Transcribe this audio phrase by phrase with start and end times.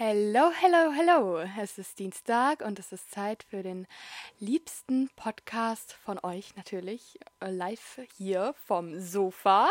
[0.00, 1.38] Hello, hello, hello.
[1.60, 3.88] Es ist Dienstag und es ist Zeit für den
[4.38, 7.18] liebsten Podcast von euch natürlich.
[7.40, 9.68] äh, Live hier vom Sofa.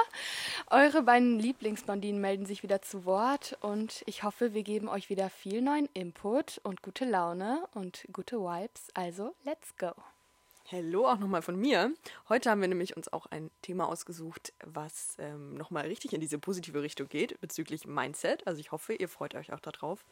[0.70, 5.30] Eure beiden Lieblingsblondinen melden sich wieder zu Wort und ich hoffe, wir geben euch wieder
[5.30, 8.90] viel neuen Input und gute Laune und gute Vibes.
[8.96, 9.94] Also, let's go.
[10.70, 11.94] Hallo auch nochmal von mir.
[12.28, 16.40] Heute haben wir nämlich uns auch ein Thema ausgesucht, was ähm, nochmal richtig in diese
[16.40, 18.46] positive Richtung geht bezüglich Mindset.
[18.46, 20.04] Also ich hoffe, ihr freut euch auch darauf.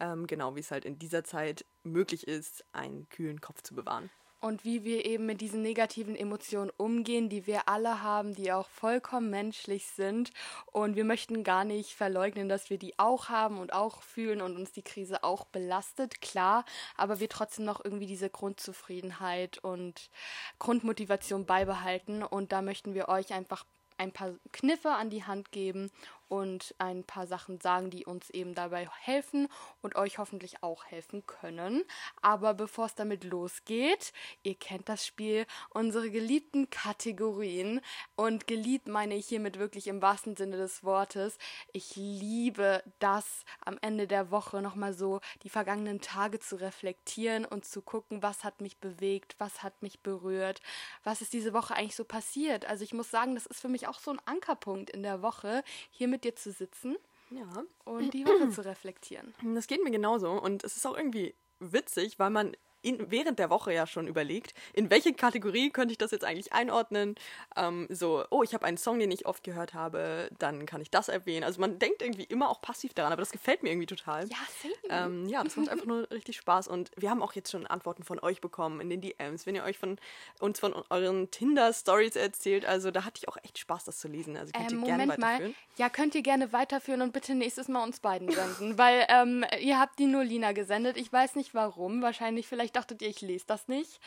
[0.00, 4.10] Ähm, genau wie es halt in dieser Zeit möglich ist, einen kühlen Kopf zu bewahren.
[4.42, 8.68] Und wie wir eben mit diesen negativen Emotionen umgehen, die wir alle haben, die auch
[8.68, 10.32] vollkommen menschlich sind.
[10.66, 14.56] Und wir möchten gar nicht verleugnen, dass wir die auch haben und auch fühlen und
[14.56, 16.64] uns die Krise auch belastet, klar,
[16.96, 20.10] aber wir trotzdem noch irgendwie diese Grundzufriedenheit und
[20.58, 22.24] Grundmotivation beibehalten.
[22.24, 23.64] Und da möchten wir euch einfach
[23.96, 25.92] ein paar Kniffe an die Hand geben
[26.32, 29.48] und ein paar Sachen sagen, die uns eben dabei helfen
[29.82, 31.84] und euch hoffentlich auch helfen können.
[32.22, 37.82] Aber bevor es damit losgeht, ihr kennt das Spiel, unsere geliebten Kategorien
[38.16, 41.36] und geliebt meine ich hiermit wirklich im wahrsten Sinne des Wortes.
[41.74, 47.66] Ich liebe das am Ende der Woche nochmal so die vergangenen Tage zu reflektieren und
[47.66, 50.62] zu gucken, was hat mich bewegt, was hat mich berührt,
[51.04, 52.64] was ist diese Woche eigentlich so passiert.
[52.64, 55.62] Also ich muss sagen, das ist für mich auch so ein Ankerpunkt in der Woche,
[55.90, 56.96] hier mit dir zu sitzen
[57.30, 59.34] Ja, und die Woche zu reflektieren.
[59.54, 63.48] das geht mir genauso und es ist auch irgendwie witzig, weil man in, während der
[63.50, 67.14] Woche ja schon überlegt, in welche Kategorie könnte ich das jetzt eigentlich einordnen.
[67.56, 70.90] Ähm, so, oh, ich habe einen Song, den ich oft gehört habe, dann kann ich
[70.90, 71.44] das erwähnen.
[71.44, 74.28] Also man denkt irgendwie immer auch passiv daran, aber das gefällt mir irgendwie total.
[74.28, 74.74] Ja, same.
[74.90, 78.02] Ähm, ja, das macht einfach nur richtig Spaß und wir haben auch jetzt schon Antworten
[78.02, 79.98] von euch bekommen in den DMs, wenn ihr euch von
[80.40, 82.66] uns von euren Tinder-Stories erzählt.
[82.66, 84.36] Also da hatte ich auch echt Spaß, das zu lesen.
[84.36, 85.26] Also könnt Ähm, ihr gerne Moment mal.
[85.34, 85.54] weiterführen.
[85.76, 89.78] Ja, könnt ihr gerne weiterführen und bitte nächstes Mal uns beiden senden, weil ähm, ihr
[89.78, 90.96] habt die nur Lina gesendet.
[90.96, 92.02] Ich weiß nicht warum.
[92.02, 94.00] Wahrscheinlich, vielleicht dachtet ihr, ich lese das nicht.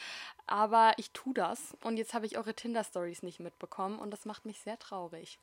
[0.47, 1.75] Aber ich tu das.
[1.83, 5.39] Und jetzt habe ich eure Tinder-Stories nicht mitbekommen und das macht mich sehr traurig.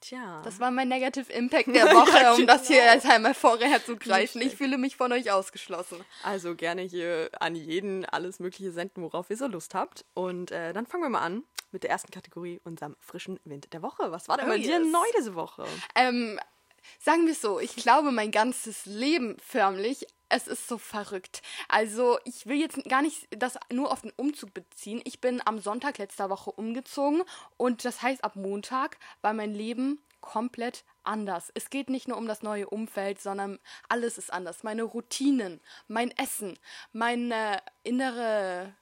[0.00, 0.40] Tja.
[0.44, 2.92] Das war mein Negative Impact der Woche, um das hier genau.
[2.92, 4.40] als einmal vorher zu greifen.
[4.40, 6.02] Ich fühle mich von euch ausgeschlossen.
[6.22, 10.04] Also gerne hier an jeden alles Mögliche senden, worauf ihr so Lust habt.
[10.14, 13.82] Und äh, dann fangen wir mal an mit der ersten Kategorie, unserem frischen Wind der
[13.82, 14.10] Woche.
[14.10, 14.88] Was war denn Oh, bei dir yes.
[14.90, 15.66] neu diese Woche?
[15.94, 16.40] Ähm,
[16.98, 21.42] sagen wir es so, ich glaube, mein ganzes Leben förmlich, es ist so verrückt.
[21.68, 25.00] Also, ich will jetzt gar nicht das nur auf den Umzug beziehen.
[25.04, 27.22] Ich bin am Sonntag letzter Woche umgezogen
[27.56, 31.50] und das heißt, ab Montag war mein Leben komplett anders.
[31.54, 33.58] Es geht nicht nur um das neue Umfeld, sondern
[33.88, 34.62] alles ist anders.
[34.62, 36.58] Meine Routinen, mein Essen,
[36.92, 38.74] meine innere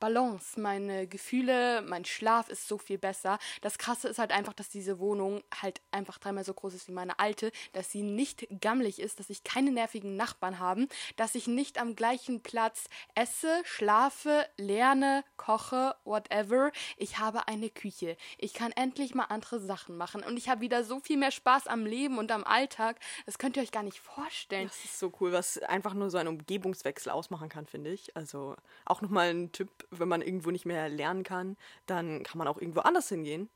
[0.00, 3.38] Balance, meine Gefühle, mein Schlaf ist so viel besser.
[3.60, 6.92] Das Krasse ist halt einfach, dass diese Wohnung halt einfach dreimal so groß ist wie
[6.92, 11.46] meine alte, dass sie nicht gammelig ist, dass ich keine nervigen Nachbarn habe, dass ich
[11.46, 12.84] nicht am gleichen Platz
[13.14, 16.72] esse, schlafe, lerne, koche, whatever.
[16.96, 18.16] Ich habe eine Küche.
[18.38, 21.66] Ich kann endlich mal andere Sachen machen und ich habe wieder so viel mehr Spaß
[21.66, 22.98] am Leben und am Alltag.
[23.26, 24.68] Das könnt ihr euch gar nicht vorstellen.
[24.68, 28.16] Das ist so cool, was einfach nur so ein Umgebungswechsel ausmachen kann, finde ich.
[28.16, 28.56] Also
[28.86, 31.56] auch nochmal ein Tipp, wenn man irgendwo nicht mehr lernen kann,
[31.86, 33.48] dann kann man auch irgendwo anders hingehen.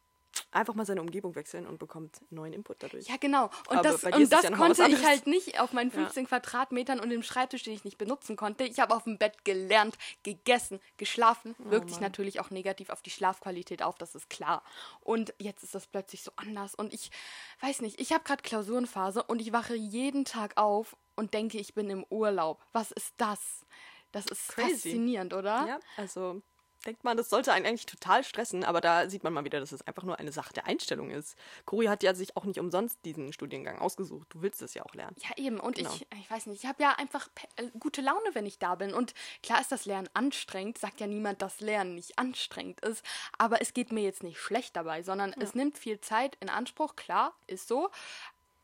[0.50, 3.06] Einfach mal seine Umgebung wechseln und bekommt neuen Input dadurch.
[3.06, 3.50] Ja, genau.
[3.68, 7.10] Und Aber das, und das ja konnte ich halt nicht auf meinen 15 Quadratmetern und
[7.10, 8.64] dem Schreibtisch, den ich nicht benutzen konnte.
[8.64, 11.54] Ich habe auf dem Bett gelernt, gegessen, geschlafen.
[11.58, 14.62] Oh Wirkt sich natürlich auch negativ auf die Schlafqualität auf, das ist klar.
[15.00, 16.74] Und jetzt ist das plötzlich so anders.
[16.74, 17.10] Und ich
[17.60, 21.74] weiß nicht, ich habe gerade Klausurenphase und ich wache jeden Tag auf und denke, ich
[21.74, 22.60] bin im Urlaub.
[22.72, 23.64] Was ist das?
[24.14, 24.70] Das ist Crazy.
[24.72, 25.66] faszinierend, oder?
[25.66, 26.40] Ja, also
[26.86, 29.72] denkt man, das sollte einen eigentlich total stressen, aber da sieht man mal wieder, dass
[29.72, 31.34] es einfach nur eine Sache der Einstellung ist.
[31.64, 34.26] Cori hat ja sich auch nicht umsonst diesen Studiengang ausgesucht.
[34.28, 35.16] Du willst es ja auch lernen.
[35.18, 35.58] Ja, eben.
[35.58, 35.90] Und Genau.
[35.94, 38.92] ich, ich weiß nicht, ich habe ja einfach äh, gute Laune, wenn ich da bin.
[38.92, 43.02] Und klar ist das Lernen anstrengend, sagt ja niemand, dass Lernen nicht anstrengend ist.
[43.38, 46.96] Aber es geht mir jetzt nicht schlecht dabei, sondern es nimmt viel Zeit in Anspruch,
[46.96, 47.90] klar, ist so.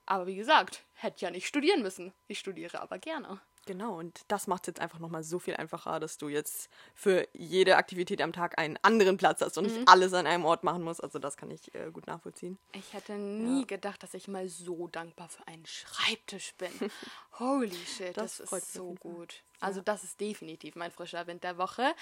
[0.05, 2.13] Aber wie gesagt, hätte ja nicht studieren müssen.
[2.27, 3.41] Ich studiere aber gerne.
[3.71, 7.29] Genau, und das macht es jetzt einfach nochmal so viel einfacher, dass du jetzt für
[7.33, 9.73] jede Aktivität am Tag einen anderen Platz hast und Mhm.
[9.75, 11.01] nicht alles an einem Ort machen musst.
[11.05, 12.59] Also das kann ich äh, gut nachvollziehen.
[12.73, 16.73] Ich hätte nie gedacht, dass ich mal so dankbar für einen Schreibtisch bin.
[17.39, 19.45] Holy shit, das, Das ist so gut.
[19.61, 21.95] Also das ist definitiv mein frischer Wind der Woche.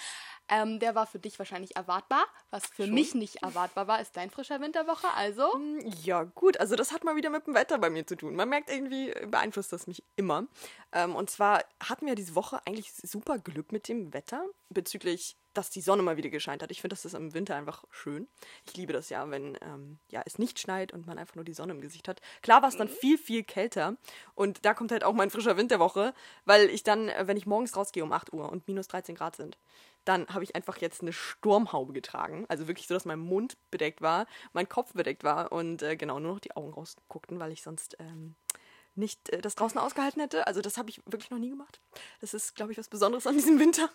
[0.49, 2.25] Ähm, der war für dich wahrscheinlich erwartbar.
[2.51, 5.07] Was für mich nicht erwartbar war, ist dein frischer Wind der Woche.
[5.15, 5.49] Also
[6.03, 8.35] Ja, gut, also das hat mal wieder mit dem Wetter bei mir zu tun.
[8.35, 10.47] Man merkt irgendwie irgendwie beeinflusst das mich immer.
[10.93, 15.71] Ähm, und zwar hatten wir diese Woche eigentlich super Glück mit dem Wetter bezüglich, dass
[15.71, 16.71] die Sonne mal wieder gescheint hat.
[16.71, 18.29] Ich finde, das ist im Winter einfach schön.
[18.67, 21.55] Ich liebe das ja, wenn ähm, ja, es nicht schneit und man einfach nur die
[21.55, 22.21] Sonne im Gesicht hat.
[22.43, 23.97] Klar war es dann viel, viel kälter.
[24.35, 27.37] Und da kommt halt auch mein frischer Wind der Woche, weil ich dann, äh, wenn
[27.37, 29.59] ich morgens rausgehe um 8 Uhr und minus 13 Grad sind,
[30.05, 32.47] dann habe ich einfach jetzt eine Sturmhaube getragen.
[32.49, 36.19] Also wirklich so, dass mein Mund bedeckt war, mein Kopf bedeckt war und äh, genau
[36.19, 38.35] nur noch die Augen rausguckten, weil ich sonst ähm,
[38.99, 40.47] nicht äh, das draußen ausgehalten hätte.
[40.47, 41.81] Also das habe ich wirklich noch nie gemacht.
[42.21, 43.89] Das ist, glaube ich, was Besonderes an diesem Winter.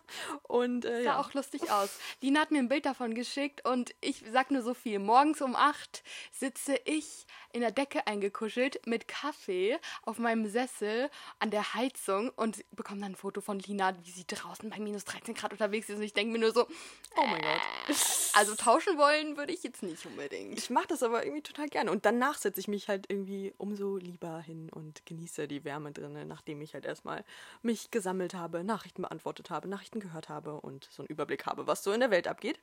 [0.44, 1.20] Und äh, Sah ja.
[1.20, 1.90] auch lustig aus.
[2.22, 5.00] Lina hat mir ein Bild davon geschickt und ich sag nur so viel.
[5.00, 11.10] Morgens um acht sitze ich in der Decke eingekuschelt mit Kaffee auf meinem Sessel
[11.40, 15.06] an der Heizung und bekomme dann ein Foto von Lina, wie sie draußen bei minus
[15.06, 15.98] 13 Grad unterwegs ist.
[15.98, 16.68] Und ich denke mir nur so,
[17.16, 17.96] Oh mein Gott.
[18.34, 20.58] also tauschen wollen würde ich jetzt nicht unbedingt.
[20.58, 21.92] Ich mache das aber irgendwie total gerne.
[21.92, 26.28] Und danach setze ich mich halt irgendwie umso lieber hin und genieße die Wärme drinnen,
[26.28, 27.24] nachdem ich halt erstmal
[27.62, 31.84] mich gesammelt habe, Nachrichten beantwortet habe, Nachrichten gehört habe und so einen Überblick habe, was
[31.84, 32.60] so in der Welt abgeht.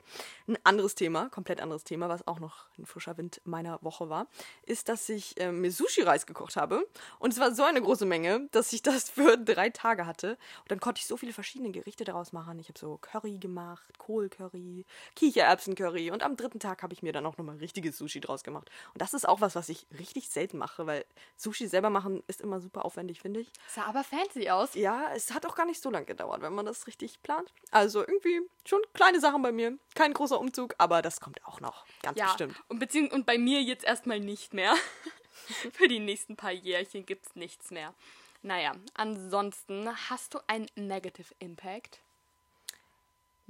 [0.46, 4.26] Ein anderes Thema, komplett anderes Thema, was auch noch ein frischer Wind meiner Woche war,
[4.64, 6.86] ist, dass ich äh, mir Sushi-Reis gekocht habe.
[7.18, 10.32] Und es war so eine große Menge, dass ich das für drei Tage hatte.
[10.62, 12.58] Und dann konnte ich so viele verschiedene Gerichte daraus machen.
[12.58, 14.84] Ich habe so Curry gemacht, Kohlcurry,
[15.16, 16.10] Kichererbsencurry.
[16.10, 18.70] Und am dritten Tag habe ich mir dann auch nochmal richtiges Sushi draus gemacht.
[18.92, 21.04] Und das ist auch was, was ich richtig selten mache, weil
[21.36, 23.52] Sushi selber machen ist immer super aufwendig, finde ich.
[23.68, 24.74] Sah aber fancy aus.
[24.74, 27.52] Ja, es hat auch gar nicht so lange gedauert, wenn man das richtig plant.
[27.70, 29.78] Also irgendwie schon kleine Sachen bei mir.
[29.94, 31.84] Kein großer Umzug, aber das kommt auch noch.
[32.02, 32.56] Ganz Ja, bestimmt.
[32.68, 34.74] und, beziehungs und bei mir jetzt erstmal nicht mehr.
[35.72, 37.94] Für die nächsten paar Jährchen gibt es nichts mehr.
[38.42, 42.00] Naja, ansonsten hast du einen Negative Impact?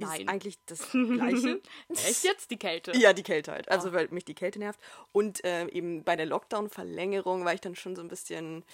[0.02, 1.60] Ist eigentlich das Gleiche.
[1.88, 2.96] Echt jetzt die Kälte?
[2.96, 3.68] Ja, die Kälte halt.
[3.68, 4.80] Also, weil mich die Kälte nervt.
[5.12, 8.64] Und äh, eben bei der Lockdown-Verlängerung war ich dann schon so ein bisschen,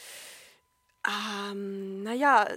[1.07, 2.49] ähm, naja,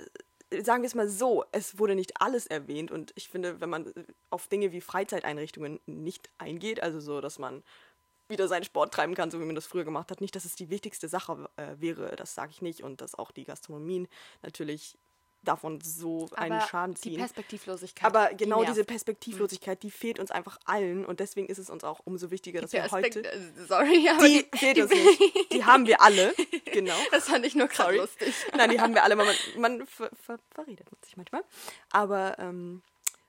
[0.61, 2.91] sagen wir es mal so, es wurde nicht alles erwähnt.
[2.91, 3.93] Und ich finde, wenn man
[4.29, 7.63] auf Dinge wie Freizeiteinrichtungen nicht eingeht, also so, dass man
[8.27, 10.55] wieder seinen Sport treiben kann, so wie man das früher gemacht hat, nicht, dass es
[10.55, 12.83] die wichtigste Sache äh, wäre, das sage ich nicht.
[12.83, 14.07] Und dass auch die Gastronomien
[14.41, 14.97] natürlich
[15.43, 17.17] davon so einen Aber Schaden die ziehen.
[17.17, 18.05] Perspektivlosigkeit.
[18.05, 18.71] Aber die genau nervt.
[18.71, 22.61] diese Perspektivlosigkeit, die fehlt uns einfach allen und deswegen ist es uns auch umso wichtiger,
[22.61, 23.23] dass wir heute.
[23.23, 25.51] äh, Sorry, aber Die die, fehlt uns nicht.
[25.53, 26.33] Die haben wir alle.
[26.65, 26.95] Genau.
[27.11, 28.33] das fand ich nur gerade lustig.
[28.55, 29.15] Nein, die haben wir alle.
[29.15, 29.27] Man,
[29.57, 31.43] man ver, ver, verredet sich manchmal.
[31.91, 32.81] Aber ähm,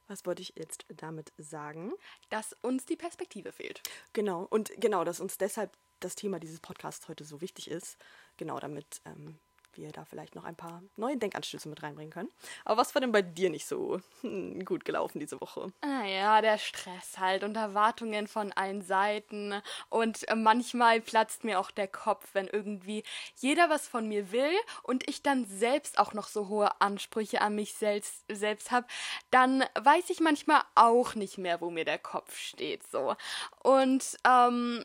[0.09, 1.93] was wollte ich jetzt damit sagen?
[2.29, 3.81] Dass uns die Perspektive fehlt.
[4.13, 4.47] Genau.
[4.51, 5.71] Und genau, dass uns deshalb
[6.01, 7.97] das Thema dieses Podcasts heute so wichtig ist.
[8.37, 9.39] Genau, damit ähm,
[9.77, 12.31] wir da vielleicht noch ein paar neue Denkanstöße mit reinbringen können.
[12.65, 15.73] Aber was war denn bei dir nicht so hm, gut gelaufen diese Woche?
[15.81, 19.55] Ah ja, der Stress halt und Erwartungen von allen Seiten.
[19.89, 23.03] Und äh, manchmal platzt mir auch der Kopf, wenn irgendwie
[23.37, 24.53] jeder was von mir will
[24.83, 28.87] und ich dann selbst auch noch so hohe Ansprüche an mich selbst, selbst habe,
[29.31, 32.87] dann weiß ich manchmal auch nicht mehr, wo mir der Kopf steht.
[32.87, 33.15] So.
[33.63, 34.85] Und ähm,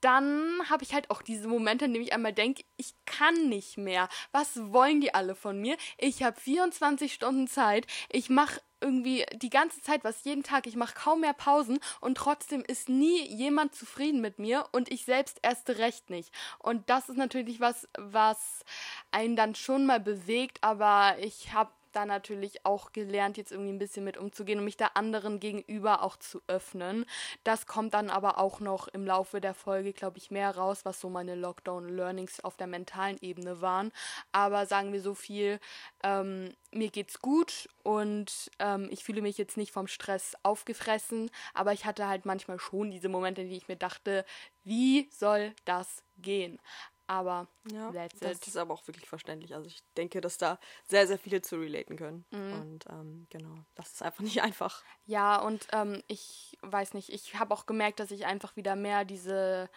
[0.00, 3.78] dann habe ich halt auch diese Momente, in denen ich einmal denke, ich kann nicht
[3.78, 4.08] mehr.
[4.32, 5.76] Was wollen die alle von mir?
[5.96, 7.86] Ich habe 24 Stunden Zeit.
[8.10, 10.66] Ich mache irgendwie die ganze Zeit was jeden Tag.
[10.66, 15.04] Ich mache kaum mehr Pausen und trotzdem ist nie jemand zufrieden mit mir und ich
[15.04, 16.32] selbst erst recht nicht.
[16.58, 18.64] Und das ist natürlich was, was
[19.10, 23.78] einen dann schon mal bewegt, aber ich habe da natürlich auch gelernt, jetzt irgendwie ein
[23.78, 27.04] bisschen mit umzugehen und mich da anderen gegenüber auch zu öffnen.
[27.44, 31.00] Das kommt dann aber auch noch im Laufe der Folge, glaube ich, mehr raus, was
[31.00, 33.92] so meine Lockdown-Learnings auf der mentalen Ebene waren.
[34.32, 35.60] Aber sagen wir so viel,
[36.02, 41.72] ähm, mir geht's gut und ähm, ich fühle mich jetzt nicht vom Stress aufgefressen, aber
[41.72, 44.24] ich hatte halt manchmal schon diese Momente, in die ich mir dachte,
[44.64, 46.60] wie soll das gehen?
[47.08, 48.48] Aber Ja, that's das it.
[48.48, 49.54] ist aber auch wirklich verständlich.
[49.54, 52.24] Also ich denke, dass da sehr, sehr viele zu relaten können.
[52.30, 52.52] Mhm.
[52.52, 54.84] Und ähm, genau, das ist einfach nicht einfach.
[55.06, 59.04] Ja, und ähm, ich weiß nicht, ich habe auch gemerkt, dass ich einfach wieder mehr
[59.06, 59.70] diese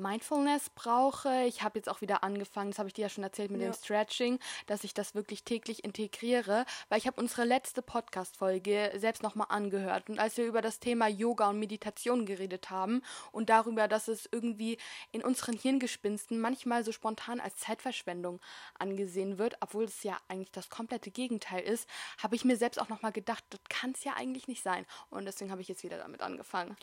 [0.00, 1.44] Mindfulness brauche.
[1.44, 3.68] Ich habe jetzt auch wieder angefangen, das habe ich dir ja schon erzählt mit Ja.
[3.70, 9.22] dem Stretching, dass ich das wirklich täglich integriere, weil ich habe unsere letzte Podcast-Folge selbst
[9.22, 10.08] nochmal angehört.
[10.08, 14.28] Und als wir über das Thema Yoga und Meditation geredet haben und darüber, dass es
[14.32, 14.78] irgendwie
[15.12, 18.40] in unseren Hirngespinsten manchmal so spontan als Zeitverschwendung
[18.78, 21.88] angesehen wird, obwohl es ja eigentlich das komplette Gegenteil ist,
[22.18, 24.86] habe ich mir selbst auch nochmal gedacht, das kann es ja eigentlich nicht sein.
[25.10, 26.76] Und deswegen habe ich jetzt wieder damit angefangen.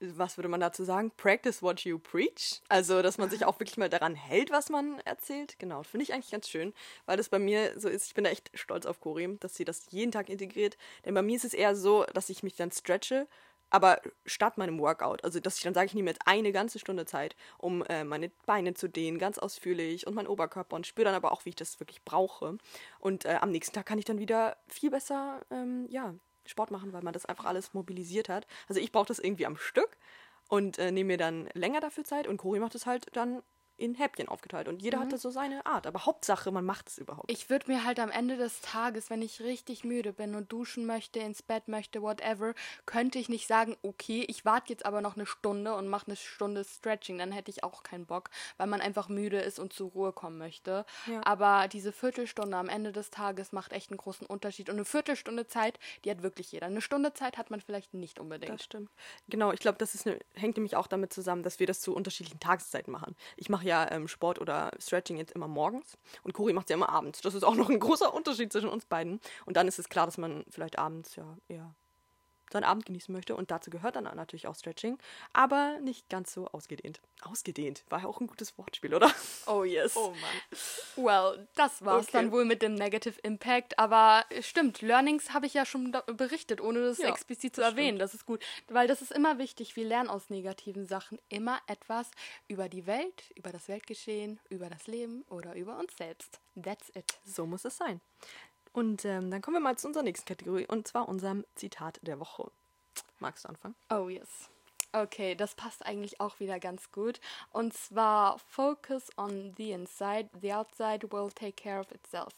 [0.00, 1.10] Was würde man dazu sagen?
[1.16, 2.60] Practice what you preach.
[2.68, 5.58] Also, dass man sich auch wirklich mal daran hält, was man erzählt.
[5.58, 6.74] Genau, finde ich eigentlich ganz schön,
[7.06, 8.06] weil das bei mir so ist.
[8.06, 10.76] Ich bin da echt stolz auf Cori, dass sie das jeden Tag integriert.
[11.04, 13.26] Denn bei mir ist es eher so, dass ich mich dann stretche,
[13.70, 17.04] aber statt meinem Workout, also dass ich dann sage, ich nehme jetzt eine ganze Stunde
[17.04, 21.14] Zeit, um äh, meine Beine zu dehnen, ganz ausführlich und meinen Oberkörper und spüre dann
[21.14, 22.58] aber auch, wie ich das wirklich brauche.
[23.00, 26.14] Und äh, am nächsten Tag kann ich dann wieder viel besser, ähm, ja,
[26.48, 28.46] Sport machen, weil man das einfach alles mobilisiert hat.
[28.68, 29.96] Also ich brauche das irgendwie am Stück
[30.48, 33.42] und äh, nehme mir dann länger dafür Zeit und Cori macht es halt dann
[33.78, 35.02] in Häppchen aufgeteilt und jeder mhm.
[35.02, 35.86] hatte so seine Art.
[35.86, 37.30] Aber Hauptsache, man macht es überhaupt.
[37.30, 40.86] Ich würde mir halt am Ende des Tages, wenn ich richtig müde bin und duschen
[40.86, 42.54] möchte, ins Bett möchte, whatever,
[42.86, 46.16] könnte ich nicht sagen, okay, ich warte jetzt aber noch eine Stunde und mache eine
[46.16, 47.18] Stunde Stretching.
[47.18, 50.38] Dann hätte ich auch keinen Bock, weil man einfach müde ist und zur Ruhe kommen
[50.38, 50.86] möchte.
[51.06, 51.20] Ja.
[51.24, 54.70] Aber diese Viertelstunde am Ende des Tages macht echt einen großen Unterschied.
[54.70, 56.66] Und eine Viertelstunde Zeit, die hat wirklich jeder.
[56.66, 58.52] Eine Stunde Zeit hat man vielleicht nicht unbedingt.
[58.52, 58.90] Das stimmt.
[59.28, 61.94] Genau, ich glaube, das ist eine, hängt nämlich auch damit zusammen, dass wir das zu
[61.94, 63.14] unterschiedlichen Tageszeiten machen.
[63.36, 66.76] Ich mache ja ähm, Sport oder Stretching jetzt immer morgens und Cori macht es ja
[66.76, 67.20] immer abends.
[67.20, 69.20] Das ist auch noch ein großer Unterschied zwischen uns beiden.
[69.44, 71.74] Und dann ist es klar, dass man vielleicht abends ja eher
[72.50, 73.36] seinen Abend genießen möchte.
[73.36, 74.98] Und dazu gehört dann natürlich auch Stretching,
[75.32, 77.00] aber nicht ganz so ausgedehnt.
[77.22, 79.10] Ausgedehnt war ja auch ein gutes Wortspiel, oder?
[79.46, 79.96] Oh yes.
[79.96, 81.04] Oh Mann.
[81.04, 82.12] Well, das war's okay.
[82.12, 83.78] dann wohl mit dem Negative Impact.
[83.78, 87.96] Aber stimmt, Learnings habe ich ja schon berichtet, ohne das ja, explizit zu das erwähnen.
[87.96, 88.02] Stimmt.
[88.02, 89.76] Das ist gut, weil das ist immer wichtig.
[89.76, 92.10] Wir lernen aus negativen Sachen immer etwas
[92.48, 96.40] über die Welt, über das Weltgeschehen, über das Leben oder über uns selbst.
[96.60, 97.18] That's it.
[97.24, 98.00] So muss es sein.
[98.76, 102.20] Und ähm, dann kommen wir mal zu unserer nächsten Kategorie und zwar unserem Zitat der
[102.20, 102.50] Woche.
[103.20, 103.74] Magst du anfangen?
[103.88, 104.50] Oh yes.
[104.92, 107.18] Okay, das passt eigentlich auch wieder ganz gut.
[107.52, 112.34] Und zwar Focus on the inside, the outside will take care of itself.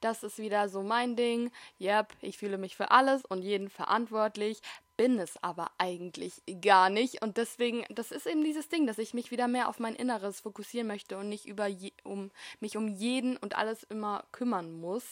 [0.00, 1.50] Das ist wieder so mein Ding.
[1.80, 4.62] Yep, ich fühle mich für alles und jeden verantwortlich
[5.00, 7.22] bin es aber eigentlich gar nicht.
[7.22, 10.40] Und deswegen, das ist eben dieses Ding, dass ich mich wieder mehr auf mein Inneres
[10.40, 12.30] fokussieren möchte und nicht über je, um
[12.60, 15.06] mich um jeden und alles immer kümmern muss.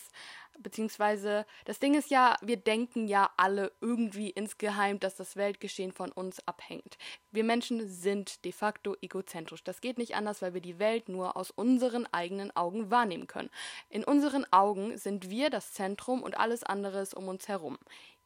[0.58, 6.10] Beziehungsweise, das Ding ist ja, wir denken ja alle irgendwie insgeheim, dass das Weltgeschehen von
[6.10, 6.98] uns abhängt.
[7.30, 9.62] Wir Menschen sind de facto egozentrisch.
[9.62, 13.50] Das geht nicht anders, weil wir die Welt nur aus unseren eigenen Augen wahrnehmen können.
[13.88, 17.78] In unseren Augen sind wir das Zentrum und alles andere ist um uns herum.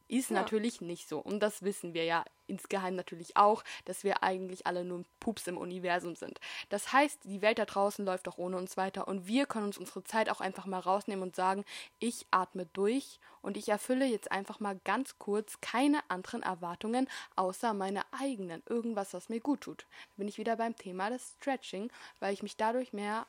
[0.07, 0.35] Ist ja.
[0.35, 1.19] natürlich nicht so.
[1.19, 5.57] Und das wissen wir ja insgeheim natürlich auch, dass wir eigentlich alle nur Pups im
[5.57, 6.39] Universum sind.
[6.69, 9.77] Das heißt, die Welt da draußen läuft auch ohne uns weiter und wir können uns
[9.77, 11.63] unsere Zeit auch einfach mal rausnehmen und sagen,
[11.99, 17.73] ich atme durch und ich erfülle jetzt einfach mal ganz kurz keine anderen Erwartungen außer
[17.73, 18.61] meine eigenen.
[18.67, 19.85] Irgendwas, was mir gut tut.
[20.09, 23.25] Da bin ich wieder beim Thema des Stretching, weil ich mich dadurch mehr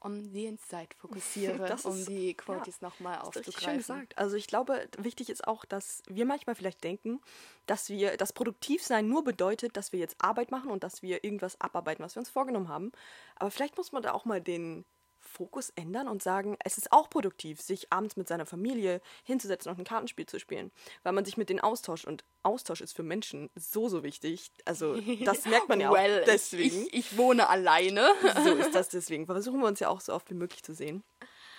[0.00, 3.60] on the inside fokussiere, ist, um die Quotes ja, nochmal aufzugreifen.
[3.60, 4.18] Schön gesagt.
[4.18, 7.20] Also ich glaube, wichtig ist auch, dass wir manchmal vielleicht denken,
[7.66, 11.60] dass wir das Produktivsein nur bedeutet, dass wir jetzt Arbeit machen und dass wir irgendwas
[11.60, 12.92] abarbeiten, was wir uns vorgenommen haben.
[13.36, 14.84] Aber vielleicht muss man da auch mal den
[15.26, 19.78] Fokus ändern und sagen, es ist auch produktiv, sich abends mit seiner Familie hinzusetzen und
[19.78, 20.70] ein Kartenspiel zu spielen,
[21.02, 24.50] weil man sich mit denen austauscht und Austausch ist für Menschen so, so wichtig.
[24.64, 26.86] Also das merkt man ja well, auch deswegen.
[26.86, 28.08] Ich, ich, wohne alleine.
[28.44, 29.26] so ist das deswegen.
[29.26, 31.02] Versuchen wir uns ja auch so oft wie möglich zu sehen.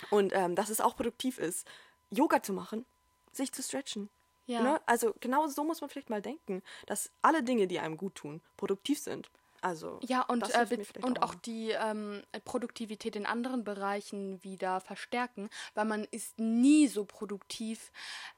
[0.09, 1.67] Und ähm, dass es auch produktiv ist,
[2.09, 2.85] Yoga zu machen,
[3.31, 4.09] sich zu stretchen.
[4.45, 4.61] Ja.
[4.61, 4.81] Ne?
[4.85, 8.41] Also genau so muss man vielleicht mal denken, dass alle Dinge, die einem gut tun,
[8.55, 9.29] produktiv sind.
[9.67, 10.65] Also ja und äh,
[11.01, 16.87] und auch, auch die ähm, Produktivität in anderen Bereichen wieder verstärken, weil man ist nie
[16.87, 17.91] so produktiv,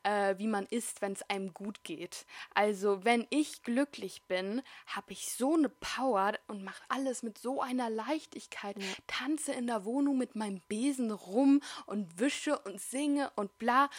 [0.04, 2.26] äh, wie man ist, wenn es einem gut geht.
[2.56, 7.62] Also wenn ich glücklich bin, habe ich so eine Power und mache alles mit so
[7.62, 8.88] einer Leichtigkeit, ja.
[9.06, 13.90] tanze in der Wohnung mit meinem Besen rum und wische und singe und bla.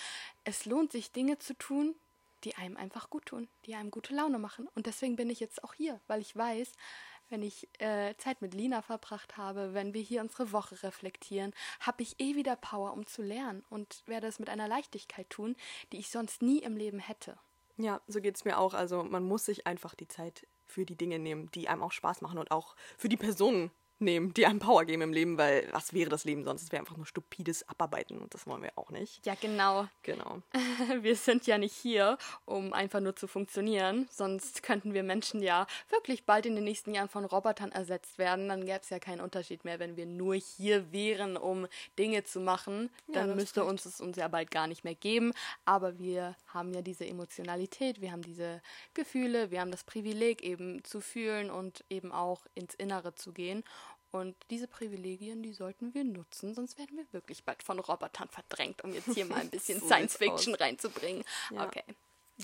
[0.45, 1.95] Es lohnt sich Dinge zu tun,
[2.45, 4.69] die einem einfach gut tun, die einem gute Laune machen.
[4.75, 6.73] Und deswegen bin ich jetzt auch hier, weil ich weiß,
[7.31, 12.03] wenn ich äh, Zeit mit Lina verbracht habe, wenn wir hier unsere Woche reflektieren, habe
[12.03, 15.57] ich eh wieder Power, um zu lernen und werde es mit einer Leichtigkeit tun,
[15.93, 17.39] die ich sonst nie im Leben hätte.
[17.77, 18.75] Ja, so geht es mir auch.
[18.75, 22.21] Also man muss sich einfach die Zeit für die Dinge nehmen, die einem auch Spaß
[22.21, 23.71] machen und auch für die Personen,
[24.01, 26.63] nehmen, die einem Power geben im Leben, weil was wäre das Leben sonst?
[26.63, 29.25] Es wäre einfach nur stupides Abarbeiten und das wollen wir auch nicht.
[29.27, 29.87] Ja, genau.
[30.03, 30.43] Genau.
[31.03, 35.67] Wir sind ja nicht hier, um einfach nur zu funktionieren, sonst könnten wir Menschen ja
[35.89, 38.49] wirklich bald in den nächsten Jahren von Robotern ersetzt werden.
[38.49, 41.67] Dann gäbe es ja keinen Unterschied mehr, wenn wir nur hier wären, um
[41.99, 42.91] Dinge zu machen.
[43.09, 45.33] Dann ja, müsste uns es uns ja bald gar nicht mehr geben.
[45.65, 48.63] Aber wir haben ja diese Emotionalität, wir haben diese
[48.95, 53.65] Gefühle, wir haben das Privileg eben zu fühlen und eben auch ins Innere zu gehen.
[54.13, 58.83] Und diese Privilegien, die sollten wir nutzen, sonst werden wir wirklich bald von Robotern verdrängt,
[58.83, 61.25] um jetzt hier mal ein bisschen so Science Fiction reinzubringen.
[61.51, 61.67] Ja.
[61.67, 61.85] Okay.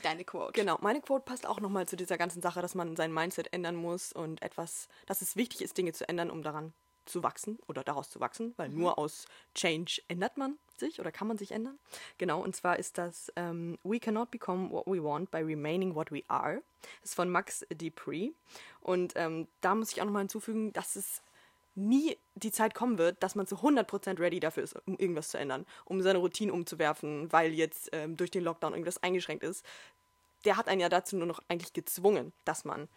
[0.03, 0.53] Deine Quote.
[0.53, 3.77] Genau, meine Quote passt auch nochmal zu dieser ganzen Sache, dass man sein Mindset ändern
[3.77, 6.75] muss und etwas, dass es wichtig ist, Dinge zu ändern, um daran
[7.07, 8.79] zu wachsen oder daraus zu wachsen, weil mhm.
[8.79, 10.59] nur aus Change ändert man.
[10.77, 11.79] sich oder kann man sich ändern.
[12.19, 16.13] Genau, und zwar ist das ähm, We cannot become what we want by remaining what
[16.13, 16.63] we are.
[17.01, 18.33] Das ist von Max Dupree.
[18.83, 21.23] Und ähm, da muss ich auch nochmal hinzufügen, dass es
[21.77, 25.39] nie die Zeit kommen wird, dass man zu 100% ready dafür ist, um irgendwas zu
[25.39, 29.65] ändern, um seine Routine umzuwerfen, weil jetzt ähm, durch den Lockdown irgendwas eingeschränkt ist.
[30.45, 32.89] Der hat einen ja dazu nur noch eigentlich gezwungen, dass man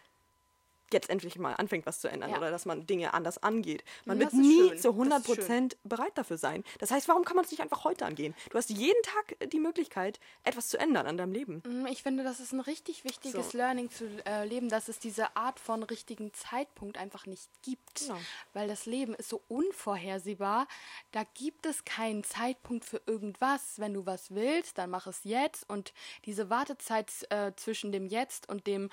[0.94, 2.38] jetzt endlich mal anfängt, was zu ändern Ja.
[2.38, 3.84] oder dass man Dinge anders angeht.
[4.06, 4.78] Man Das wird nie schön.
[4.78, 5.36] zu Das 100 ist schön.
[5.36, 6.64] Prozent bereit dafür sein.
[6.80, 8.36] Das heißt, warum kann man es nicht einfach heute angehen?
[8.50, 11.62] Du hast jeden Tag die Möglichkeit, etwas zu ändern an deinem Leben.
[11.66, 13.58] Mm, Ich finde, das ist ein richtig wichtiges So.
[13.58, 18.00] Learning zu äh, leben, dass es diese Art von richtigen Zeitpunkt einfach nicht gibt.
[18.00, 18.18] Genau.
[18.54, 20.68] Weil das Leben ist so unvorhersehbar.
[21.12, 23.80] Da gibt es keinen Zeitpunkt für irgendwas.
[23.80, 25.70] Wenn du was willst, dann mach es jetzt.
[25.70, 25.94] Und
[26.26, 28.90] diese Wartezeit äh, zwischen dem Jetzt und dem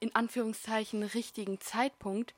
[0.00, 2.34] in Anführungszeichen richtigen Zeitpunkt,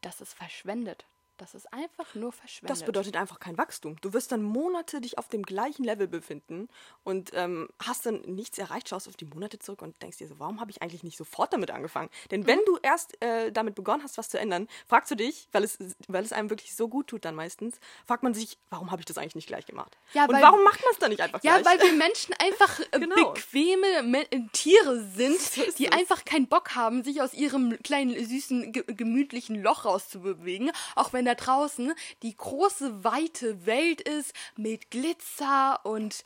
[0.00, 1.06] das ist verschwendet.
[1.40, 2.70] Das ist einfach nur verschwendet.
[2.70, 3.96] Das bedeutet einfach kein Wachstum.
[4.02, 6.68] Du wirst dann Monate dich auf dem gleichen Level befinden
[7.02, 10.38] und ähm, hast dann nichts erreicht, schaust auf die Monate zurück und denkst dir so,
[10.38, 12.10] warum habe ich eigentlich nicht sofort damit angefangen?
[12.30, 12.46] Denn Mhm.
[12.46, 15.78] wenn du erst äh, damit begonnen hast, was zu ändern, fragst du dich, weil es,
[16.08, 19.06] weil es einem wirklich so gut tut dann meistens, fragt man sich, warum habe ich
[19.06, 19.96] das eigentlich nicht gleich gemacht?
[20.12, 21.80] Ja, und weil- warum macht man es dann nicht einfach Ja, gleich?
[21.80, 23.32] weil wir Menschen einfach äh, Genau.
[23.32, 25.92] bequeme Me äh, Tiere sind, ist die es.
[25.92, 30.70] einfach keinen Bock haben, sich aus ihrem kleinen, süßen, ge gemütlichen Loch rauszubewegen.
[30.96, 36.24] Auch wenn da draußen die große, weite Welt ist mit Glitzer und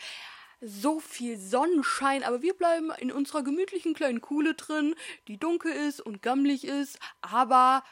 [0.61, 4.95] so viel Sonnenschein, aber wir bleiben in unserer gemütlichen kleinen Kuhle drin,
[5.29, 7.85] die dunkel ist und gammelig ist, aber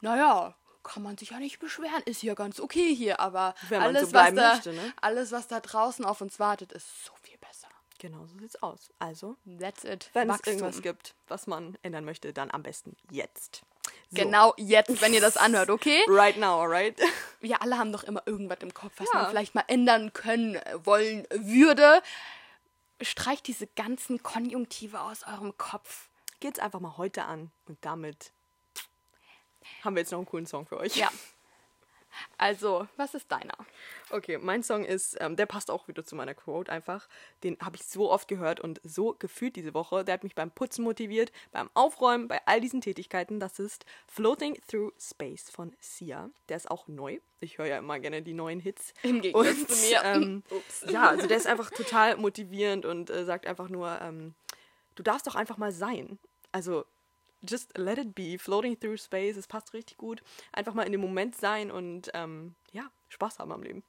[0.00, 2.02] naja, kann man sich ja nicht beschweren.
[2.04, 4.92] Ist ja ganz okay hier, aber so alles, bleiben was da, möchte, ne?
[5.00, 7.68] alles, was da draußen auf uns wartet, ist so viel besser.
[7.98, 8.90] genau so sieht's aus.
[8.98, 10.10] Also, That's it.
[10.14, 13.62] wenn es irgendwas gibt, was man ändern möchte, dann am besten jetzt.
[14.10, 14.22] So.
[14.22, 16.02] Genau jetzt, wenn ihr das anhört, okay?
[16.08, 16.98] Right now, alright?
[17.40, 19.20] Wir alle haben doch immer irgendwas im Kopf, was Ja.
[19.22, 22.02] man vielleicht mal ändern können, äh, wollen würde.
[23.00, 26.08] Streicht diese ganzen Konjunktive aus eurem Kopf.
[26.40, 28.32] Geht's einfach mal heute an und damit
[29.82, 30.96] haben wir jetzt noch einen coolen Song für euch.
[30.96, 31.10] Ja.
[32.38, 33.56] Also, was ist deiner?
[34.10, 37.08] Okay, mein Song ist, ähm, der passt auch wieder zu meiner Quote einfach.
[37.42, 40.04] Den habe ich so oft gehört und so gefühlt diese Woche.
[40.04, 43.40] Der hat mich beim Putzen motiviert, beim Aufräumen, bei all diesen Tätigkeiten.
[43.40, 46.30] Das ist Floating Through Space von Sia.
[46.48, 47.18] Der ist auch neu.
[47.40, 48.94] Ich höre ja immer gerne die neuen Hits.
[49.02, 50.00] Im Gegensatz und, zu mir.
[50.04, 50.42] Ähm,
[50.88, 54.34] ja, also der ist einfach total motivierend und äh, sagt einfach nur, ähm,
[54.94, 56.18] du darfst doch einfach mal sein.
[56.52, 56.84] Also
[57.48, 60.22] just let it be, floating through space, es passt richtig gut.
[60.52, 63.84] Einfach mal in dem Moment sein und ähm, ja, Spaß haben am Leben.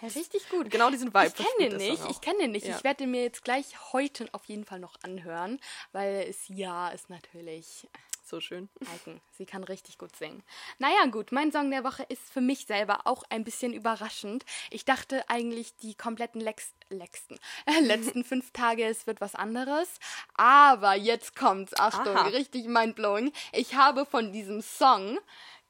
[0.00, 0.70] Ja, richtig gut.
[0.70, 2.02] Genau diesen Vibe Ich kenne den nicht.
[2.10, 2.66] Ich kenne den nicht.
[2.66, 2.76] Ja.
[2.76, 5.58] Ich werde den mir jetzt gleich heute auf jeden Fall noch anhören,
[5.92, 7.88] weil es ja ist natürlich
[8.28, 8.68] So schön.
[8.94, 9.22] Icon.
[9.30, 10.42] Sie kann richtig gut singen.
[10.78, 14.44] Naja, gut, mein Song der Woche ist für mich selber auch ein bisschen überraschend.
[14.70, 19.88] Ich dachte eigentlich die kompletten Lex letzten, äh, letzten fünf Tage, es wird was anderes.
[20.34, 21.72] Aber jetzt kommt's.
[21.78, 22.28] Achtung, Aha.
[22.28, 23.32] richtig mindblowing.
[23.52, 25.18] Ich habe von diesem Song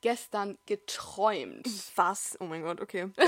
[0.00, 1.68] gestern geträumt.
[1.94, 2.36] Was?
[2.40, 3.10] Oh mein Gott, okay.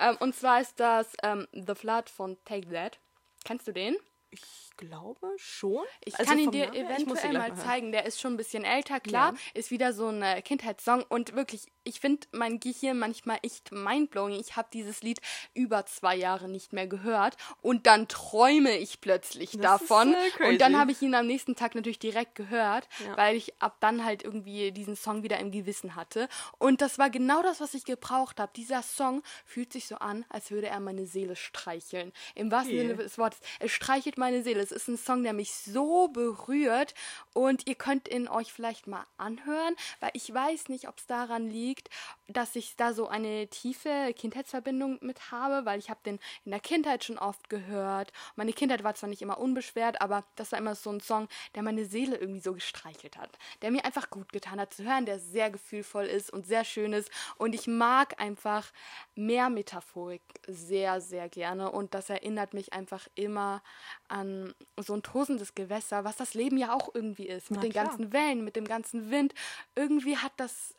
[0.00, 2.98] Ähm, und zwar ist das ähm, The Flood von Take That.
[3.44, 3.96] Kennst du den?
[4.34, 5.84] ich glaube schon.
[6.04, 7.56] Ich Also kann ihn dir Namen eventuell mal hören.
[7.56, 7.92] zeigen.
[7.92, 9.32] Der ist schon ein bisschen älter, klar.
[9.34, 9.38] Ja.
[9.60, 11.04] Ist wieder so ein äh, Kindheitssong.
[11.08, 14.38] Und wirklich, ich finde mein Gehirn manchmal echt mindblowing.
[14.38, 15.20] Ich habe dieses Lied
[15.54, 17.36] über zwei Jahre nicht mehr gehört.
[17.62, 20.14] Und dann träume ich plötzlich Das davon.
[20.48, 23.16] und dann habe ich ihn am nächsten Tag natürlich direkt gehört, Ja.
[23.16, 26.28] weil ich ab dann halt irgendwie diesen Song wieder im Gewissen hatte.
[26.58, 28.52] Und das war genau das, was ich gebraucht habe.
[28.56, 32.12] Dieser Song fühlt sich so an, als würde er meine Seele streicheln.
[32.34, 32.88] Im wahrsten Okay.
[32.88, 33.40] Sinne des Wortes.
[33.60, 34.63] Es streichelt meine Seele.
[34.64, 36.94] Es ist ein Song, der mich so berührt.
[37.34, 41.50] Und ihr könnt ihn euch vielleicht mal anhören, weil ich weiß nicht, ob es daran
[41.50, 41.90] liegt,
[42.28, 46.60] dass ich da so eine tiefe Kindheitsverbindung mit habe, weil ich habe den in der
[46.60, 48.12] Kindheit schon oft gehört.
[48.36, 51.62] Meine Kindheit war zwar nicht immer unbeschwert, aber das war immer so ein Song, der
[51.62, 53.38] meine Seele irgendwie so gestreichelt hat.
[53.62, 56.92] Der mir einfach gut getan hat zu hören, der sehr gefühlvoll ist und sehr schön
[56.92, 57.10] ist.
[57.36, 58.72] Und ich mag einfach
[59.14, 61.70] mehr Metaphorik sehr, sehr gerne.
[61.70, 63.62] Und das erinnert mich einfach immer
[64.08, 67.50] an so ein tosendes Gewässer, was das Leben ja auch irgendwie ist.
[67.50, 67.84] Mit Na den klar.
[67.86, 69.34] ganzen Wellen, mit dem ganzen Wind.
[69.74, 70.74] Irgendwie hat das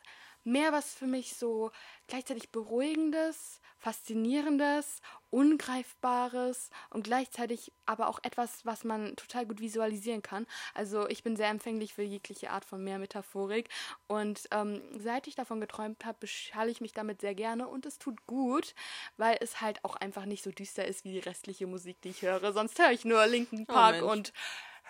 [0.46, 1.70] mehr was für mich so
[2.06, 10.46] gleichzeitig Beruhigendes, Faszinierendes, Ungreifbares und gleichzeitig aber auch etwas, was man total gut visualisieren kann.
[10.72, 13.68] Also ich bin sehr empfänglich für jegliche Art von Mehrmetaphorik
[14.06, 17.98] und ähm, seit ich davon geträumt habe, beschalle ich mich damit sehr gerne und es
[17.98, 18.74] tut gut,
[19.16, 22.22] weil es halt auch einfach nicht so düster ist wie die restliche Musik, die ich
[22.22, 22.52] höre.
[22.52, 24.10] Sonst höre ich nur Linkin Park Mensch.
[24.10, 24.32] und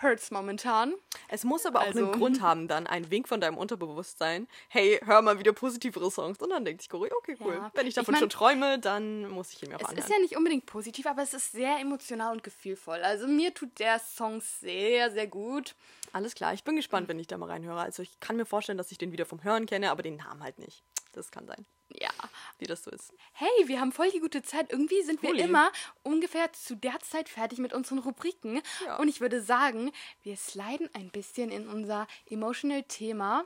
[0.01, 0.93] hurts momentan.
[1.27, 4.47] Es muss aber auch Also- einen Grund haben, dann ein Wink von deinem Unterbewusstsein.
[4.69, 6.37] Hey, hör mal wieder positivere Songs.
[6.39, 7.53] Und dann denkt sich Cory, okay, cool.
[7.55, 7.71] Ja.
[7.73, 10.03] Wenn ich Ich davon mein- schon träume, dann muss ich ihn mir auch Es anhören.
[10.03, 12.99] ist ja nicht unbedingt positiv, aber es ist sehr emotional und gefühlvoll.
[13.03, 15.75] Also mir tut der Song sehr, sehr gut.
[16.13, 17.79] Alles klar, ich bin gespannt, wenn ich da mal reinhöre.
[17.81, 20.41] Also ich kann mir vorstellen, dass ich den wieder vom Hören kenne, aber den Namen
[20.43, 20.83] halt nicht.
[21.17, 22.11] Das kann sein, Ja.
[22.59, 23.11] wie das so ist.
[23.33, 24.71] Hey, wir haben voll die gute Zeit.
[24.71, 25.71] Irgendwie sind wir immer
[26.03, 28.61] ungefähr zu der Zeit fertig mit unseren Rubriken.
[28.85, 28.97] Ja.
[28.99, 33.45] Und ich würde sagen, wir sliden ein bisschen in unser emotional Thema,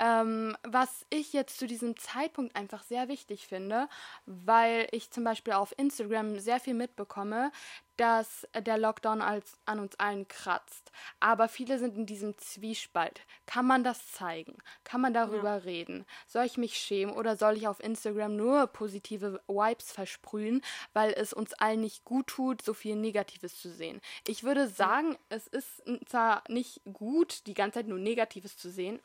[0.00, 3.88] ähm, was ich jetzt zu diesem Zeitpunkt einfach sehr wichtig finde,
[4.24, 7.52] weil ich zum Beispiel auf Instagram sehr viel mitbekomme,
[7.98, 10.90] dass der Lockdown als, an uns allen kratzt.
[11.20, 13.20] Aber viele sind in diesem Zwiespalt.
[13.44, 14.56] Kann man das zeigen?
[14.84, 16.06] Kann man darüber reden?
[16.26, 20.62] Soll ich mich schämen oder soll ich auf Instagram nur positive Vibes versprühen,
[20.94, 24.00] weil es uns allen nicht gut tut, so viel Negatives zu sehen?
[24.26, 28.98] Ich würde sagen, es ist zwar nicht gut, die ganze Zeit nur Negatives zu sehen,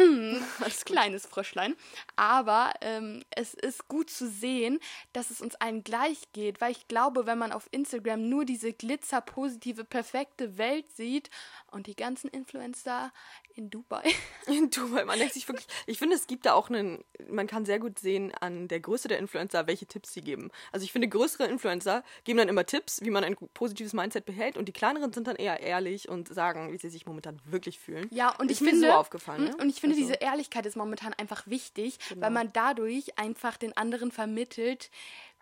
[0.90, 1.76] kleines Fröschlein.
[2.16, 4.80] Aber ähm, es ist gut zu sehen,
[5.12, 8.72] dass es uns allen gleich geht, weil ich glaube, wenn man auf Instagram nur diese
[8.72, 11.30] glitzerpositive, perfekte Welt sieht
[11.70, 13.12] und die ganzen Influencer
[13.54, 14.02] in Dubai.
[14.70, 17.64] Du, weil man denkt sich wirklich, ich finde, es gibt da auch einen, man kann
[17.64, 20.50] sehr gut sehen an der Größe der Influencer, welche Tipps sie geben.
[20.72, 24.56] Also ich finde, größere Influencer geben dann immer Tipps, wie man ein positives Mindset behält
[24.56, 28.08] und die kleineren sind dann eher ehrlich und sagen, wie sie sich momentan wirklich fühlen.
[28.10, 29.44] Ja, und ist ich finde, so aufgefallen.
[29.44, 29.56] Ne?
[29.56, 32.22] Und ich finde, Also- diese Ehrlichkeit ist momentan einfach wichtig, Genau.
[32.22, 34.90] weil man dadurch einfach den anderen vermittelt,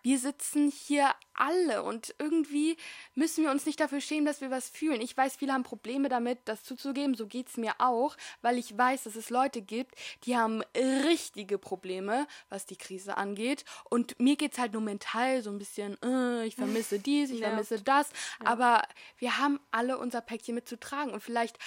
[0.01, 2.77] wir sitzen hier alle und irgendwie
[3.15, 5.01] müssen wir uns nicht dafür schämen, dass wir was fühlen.
[5.01, 7.15] Ich weiß, viele haben Probleme damit, das zuzugeben.
[7.15, 11.57] So geht es mir auch, weil ich weiß, dass es Leute gibt, die haben richtige
[11.57, 13.65] Probleme, was die Krise angeht.
[13.89, 17.41] Und mir geht es halt nur mental so ein bisschen, äh, ich vermisse dies, ich
[17.65, 18.09] vermisse das.
[18.45, 18.83] Aber
[19.17, 21.11] wir haben alle unser Päckchen mitzutragen.
[21.13, 21.57] Und vielleicht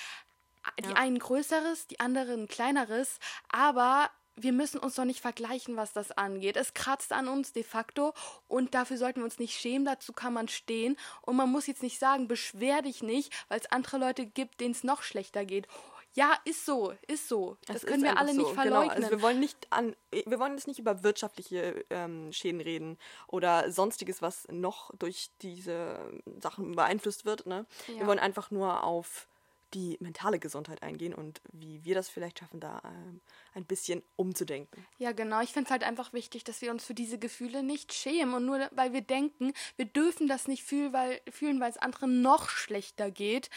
[0.83, 0.95] die Ja.
[0.97, 6.57] einen größeres, die anderen kleineres, aber wir müssen uns doch nicht vergleichen, was das angeht.
[6.57, 8.15] Es kratzt an uns de facto
[8.49, 11.83] und dafür sollten wir uns nicht schämen, dazu kann man stehen und man muss jetzt
[11.83, 15.67] nicht sagen, beschwer dich nicht, weil es andere Leute gibt, denen es noch schlechter geht.
[16.15, 17.57] Ja, ist so, ist so.
[17.67, 18.41] Das Es können wir alle so.
[18.43, 18.91] nicht verleugnen.
[18.97, 19.07] Genau.
[19.07, 22.99] Also wir wollen nicht an, wir wollen jetzt nicht über wirtschaftliche ähm, Schäden reden
[23.29, 25.99] oder sonstiges, was noch durch diese
[26.39, 27.47] Sachen beeinflusst wird.
[27.47, 27.65] Ne?
[27.89, 28.01] Ja.
[28.01, 29.27] Wir wollen einfach nur auf
[29.75, 33.21] die mentale Gesundheit eingehen und wie wir das vielleicht schaffen, da ähm,
[33.55, 34.87] ein bisschen umzudenken.
[34.99, 35.41] Ja, genau.
[35.41, 38.47] Ich finde es halt einfach wichtig, dass wir uns für diese Gefühle nicht schämen und
[38.47, 42.49] nur weil wir denken, wir dürfen das nicht fühlen, weil fühlen, weil es anderen noch
[42.49, 43.51] schlechter geht,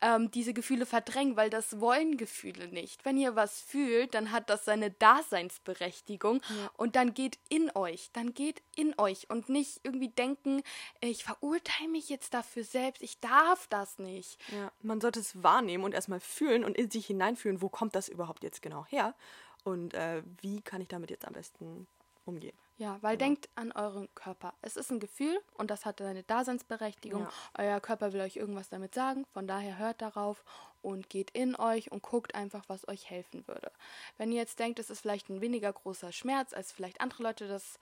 [0.00, 3.04] ähm, diese Gefühle verdrängen, weil das wollen Gefühle nicht.
[3.04, 6.40] Wenn ihr was fühlt, dann hat das seine Daseinsberechtigung
[6.76, 10.62] und dann geht in euch, dann geht in euch und nicht irgendwie denken,
[11.00, 14.38] ich verurteile mich jetzt dafür selbst, ich darf das nicht.
[14.52, 18.08] Ja, man sollte es wahrnehmen und erstmal fühlen und in sich hineinfühlen, wo kommt das
[18.08, 19.14] überhaupt jetzt genau her
[19.64, 21.86] und äh, wie kann ich damit jetzt am besten
[22.24, 22.56] umgehen.
[22.76, 24.54] Ja, weil denkt an euren Körper.
[24.60, 27.22] Es ist ein Gefühl und das hat seine Daseinsberechtigung.
[27.22, 27.30] Ja.
[27.56, 30.44] Euer Körper will euch irgendwas damit sagen, von daher hört darauf
[30.82, 33.70] und geht in euch und guckt einfach, was euch helfen würde.
[34.16, 37.46] Wenn ihr jetzt denkt, es ist vielleicht ein weniger großer Schmerz, als vielleicht andere Leute
[37.46, 37.78] das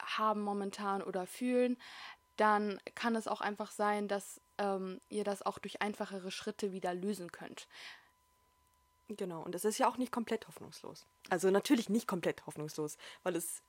[0.00, 1.76] haben momentan oder fühlen,
[2.36, 6.94] dann kann es auch einfach sein, dass ähm, ihr das auch durch einfachere Schritte wieder
[6.94, 7.68] lösen könnt.
[9.16, 11.06] Genau, und es ist ja auch nicht komplett hoffnungslos.
[11.30, 13.62] Also natürlich nicht komplett hoffnungslos, weil es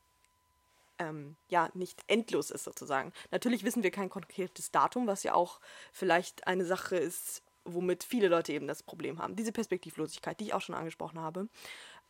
[0.99, 3.11] ähm, ja nicht endlos ist sozusagen.
[3.31, 5.59] Natürlich wissen wir kein konkretes Datum, was ja auch
[5.91, 9.35] vielleicht eine Sache ist, womit viele Leute eben das Problem haben.
[9.35, 11.47] Diese Perspektivlosigkeit, die ich auch schon angesprochen habe.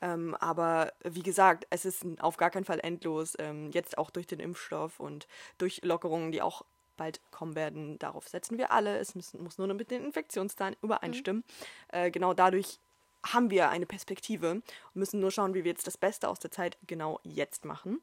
[0.02, 3.36] Ähm, aber wie gesagt, es ist auf gar keinen Fall endlos.
[3.40, 6.66] Ähm, jetzt auch durch den Impfstoff und durch Lockerungen, die auch
[6.98, 7.98] bald kommen werden.
[8.00, 8.98] Darauf setzen wir alle.
[8.98, 11.44] Es müssen, muss nur mit den Infektionszahlen übereinstimmen.
[11.90, 12.80] Äh, genau dadurch
[13.26, 16.52] haben wir eine Perspektive und müssen nur schauen, wie wir jetzt das Beste aus der
[16.52, 18.02] Zeit genau jetzt machen.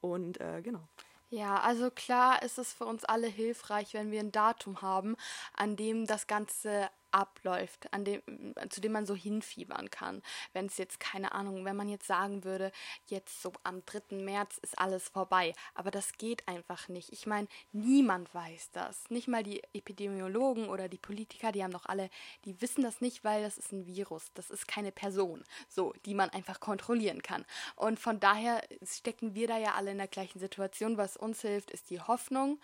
[0.00, 0.86] Und äh, genau.
[1.30, 5.16] Ja, also klar ist es für uns alle hilfreich, wenn wir ein Datum haben,
[5.54, 8.22] an dem das Ganze abläuft, an dem,
[8.70, 10.22] zu dem man so hinfiebern kann.
[10.52, 12.72] Wenn es jetzt, keine Ahnung, wenn man jetzt sagen würde,
[13.06, 14.16] jetzt so am 3.
[14.16, 15.52] März ist alles vorbei.
[15.74, 17.12] Aber das geht einfach nicht.
[17.12, 19.08] Ich meine, niemand weiß das.
[19.10, 22.10] Nicht mal die Epidemiologen oder die Politiker, die haben doch alle,
[22.44, 24.32] die wissen das nicht, weil das ist ein Virus.
[24.34, 27.44] Das ist keine Person, so, die man einfach kontrollieren kann.
[27.74, 30.96] Und von daher stecken wir da ja alle in der gleichen Situation.
[30.96, 32.60] Was uns hilft, ist die Hoffnung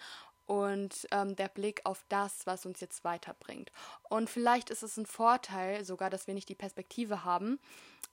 [0.52, 3.72] und ähm, der Blick auf das, was uns jetzt weiterbringt.
[4.10, 7.58] Und vielleicht ist es ein Vorteil sogar, dass wir nicht die Perspektive haben,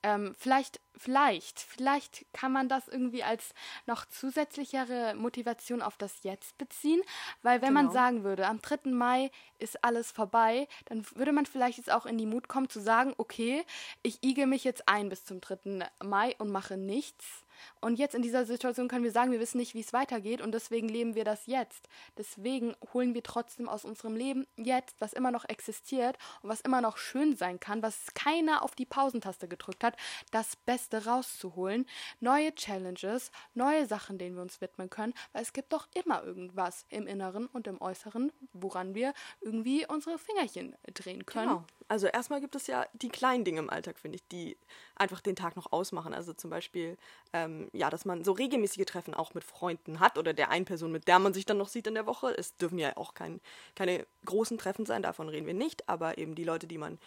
[0.03, 3.53] ähm, vielleicht, vielleicht, vielleicht kann man das irgendwie als
[3.87, 7.01] noch zusätzlichere Motivation auf das Jetzt beziehen,
[7.41, 7.83] weil wenn genau.
[7.83, 8.89] man sagen würde, am 3.
[8.91, 12.79] Mai ist alles vorbei, dann würde man vielleicht jetzt auch in die Mut kommen zu
[12.79, 13.65] sagen, okay,
[14.01, 15.85] ich igel mich jetzt ein bis zum 3.
[16.01, 17.43] Mai und mache nichts
[17.81, 20.51] und jetzt in dieser Situation können wir sagen, wir wissen nicht, wie es weitergeht und
[20.53, 21.87] deswegen leben wir das jetzt.
[22.17, 26.81] Deswegen holen wir trotzdem aus unserem Leben jetzt, was immer noch existiert und was immer
[26.81, 29.95] noch schön sein kann, was keiner auf die Pausentaste gedrückt hat,
[30.31, 31.85] das Beste rauszuholen.
[32.19, 36.85] Neue Challenges, neue Sachen, denen wir uns widmen können, weil es gibt doch immer irgendwas
[36.89, 41.49] im Inneren und im Äußeren, woran wir irgendwie unsere Fingerchen drehen können.
[41.49, 41.65] Genau.
[41.89, 44.57] Also erstmal gibt es ja die kleinen Dinge im Alltag, finde ich, die
[44.95, 46.13] einfach den Tag noch ausmachen.
[46.13, 46.97] Also zum Beispiel
[47.33, 50.91] ähm, ja, dass man so regelmäßige Treffen auch mit Freunden hat oder der einen Person,
[50.91, 52.31] mit der man sich dann noch sieht in der Woche.
[52.37, 53.41] Es dürfen ja auch kein,
[53.75, 56.99] keine großen Treffen sein, davon reden wir nicht, aber eben die Leute, die man,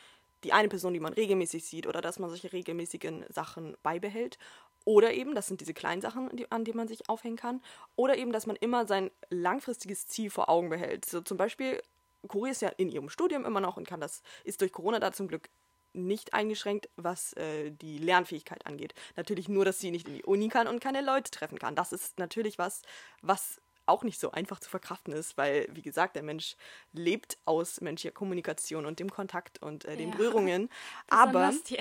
[0.42, 4.36] die eine Person, die man regelmäßig sieht oder dass man solche regelmäßigen Sachen beibehält.
[4.84, 7.62] Oder eben, das sind diese kleinen Sachen, die, an denen man sich aufhängen kann.
[7.94, 11.04] Oder eben, dass man immer sein langfristiges Ziel vor Augen behält.
[11.04, 11.80] So zum Beispiel,
[12.28, 15.12] Cori ist ja in ihrem Studium immer noch und kann das, ist durch Corona da
[15.12, 15.48] zum Glück
[15.94, 18.94] nicht eingeschränkt, was äh, die Lernfähigkeit angeht.
[19.16, 21.74] Natürlich nur, dass sie nicht in die Uni kann und keine Leute treffen kann.
[21.74, 22.82] Das ist natürlich was,
[23.20, 26.56] was auch nicht so einfach zu verkraften ist, weil, wie gesagt, der Mensch
[26.92, 30.16] lebt aus menschlicher Kommunikation und dem Kontakt und äh, den ja.
[30.16, 30.68] Berührungen.
[31.08, 31.78] Aber die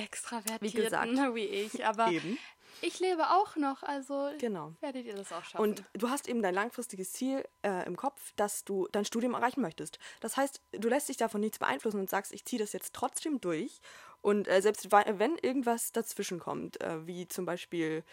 [0.59, 1.85] wie gesagt, wie ich.
[1.85, 2.37] Aber eben.
[2.81, 4.73] Ich lebe auch noch, also genau.
[4.79, 5.61] werdet ihr das auch schaffen.
[5.61, 9.61] Und du hast eben dein langfristiges Ziel äh, im Kopf, dass du dein Studium erreichen
[9.61, 9.99] möchtest.
[10.19, 13.41] Das heißt, du lässt dich davon nichts beeinflussen und sagst, ich ziehe das jetzt trotzdem
[13.41, 13.79] durch.
[14.21, 18.03] Und äh, selbst wenn irgendwas dazwischen kommt, äh, wie zum Beispiel,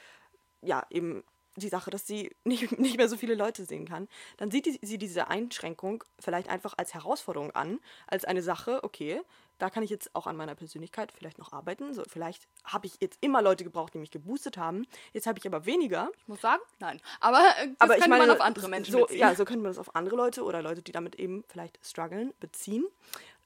[0.63, 1.23] ja, eben
[1.59, 4.79] die Sache, dass sie nicht, nicht mehr so viele Leute sehen kann, dann sieht die,
[4.83, 9.21] sie diese Einschränkung vielleicht einfach als Herausforderung an, als eine Sache, okay,
[9.59, 11.93] da kann ich jetzt auch an meiner Persönlichkeit vielleicht noch arbeiten.
[11.93, 14.87] So, vielleicht habe ich jetzt immer Leute gebraucht, die mich geboostet haben.
[15.13, 16.11] Jetzt habe ich aber weniger.
[16.17, 17.01] Ich muss sagen, nein.
[17.21, 19.19] Aber äh, das aber könnte ich meine, man auf andere Menschen so, beziehen.
[19.19, 22.33] Ja, so könnte man das auf andere Leute oder Leute, die damit eben vielleicht strugglen,
[22.39, 22.87] beziehen.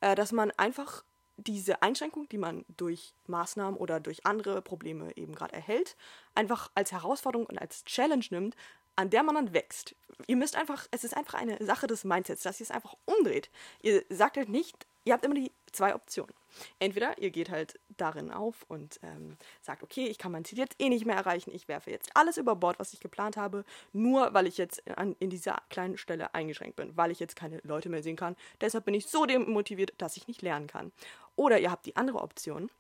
[0.01, 1.03] Äh, dass man einfach
[1.37, 5.97] diese Einschränkung, die man durch Maßnahmen oder durch andere Probleme eben gerade erhält,
[6.35, 8.57] einfach als Herausforderung und als Challenge nimmt,
[8.97, 9.95] an der man dann wächst.
[10.27, 13.51] Ihr müsst einfach, es ist einfach eine Sache des Mindsets, dass ihr es einfach umdreht.
[13.81, 16.35] Ihr sagt halt nicht, ihr habt immer die zwei Optionen.
[16.79, 20.81] Entweder ihr geht halt darin auf und ähm, sagt, okay, ich kann mein Ziel jetzt
[20.81, 24.35] eh nicht mehr erreichen, ich werfe jetzt alles über Bord, was ich geplant habe, nur
[24.35, 27.89] weil ich jetzt an, in dieser kleinen Stelle eingeschränkt bin, weil ich jetzt keine Leute
[27.89, 28.37] mehr sehen kann.
[28.61, 30.93] Deshalb bin ich so demotiviert, dass ich nicht lernen kann.
[31.37, 32.71] Oder ihr habt die andere Option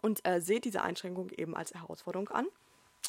[0.00, 2.46] und äh, seht diese Einschränkung eben als Herausforderung an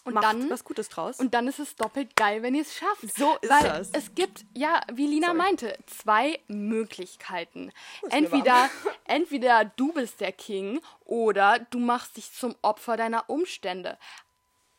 [0.06, 1.20] und Macht dann was Gutes draus.
[1.20, 3.16] Und dann ist es doppelt geil, wenn ihr es schafft.
[3.16, 3.90] So ist Weil das.
[3.94, 5.38] Es gibt, ja, wie Lina Sorry.
[5.38, 7.72] meinte, zwei Möglichkeiten.
[8.10, 8.70] Entweder,
[9.06, 13.98] entweder du bist der King oder du machst dich zum Opfer deiner Umstände.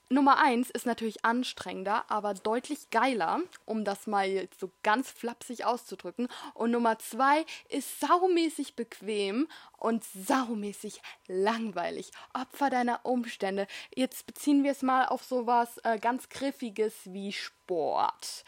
[0.09, 6.29] Nummer eins ist natürlich anstrengender, aber deutlich geiler, um das mal so ganz flapsig auszudrücken.
[6.53, 12.11] Und Nummer zwei ist saumäßig bequem und saumäßig langweilig.
[12.33, 13.67] Opfer deiner Umstände.
[13.95, 18.45] Jetzt beziehen wir es mal auf sowas äh, ganz Griffiges wie Sport.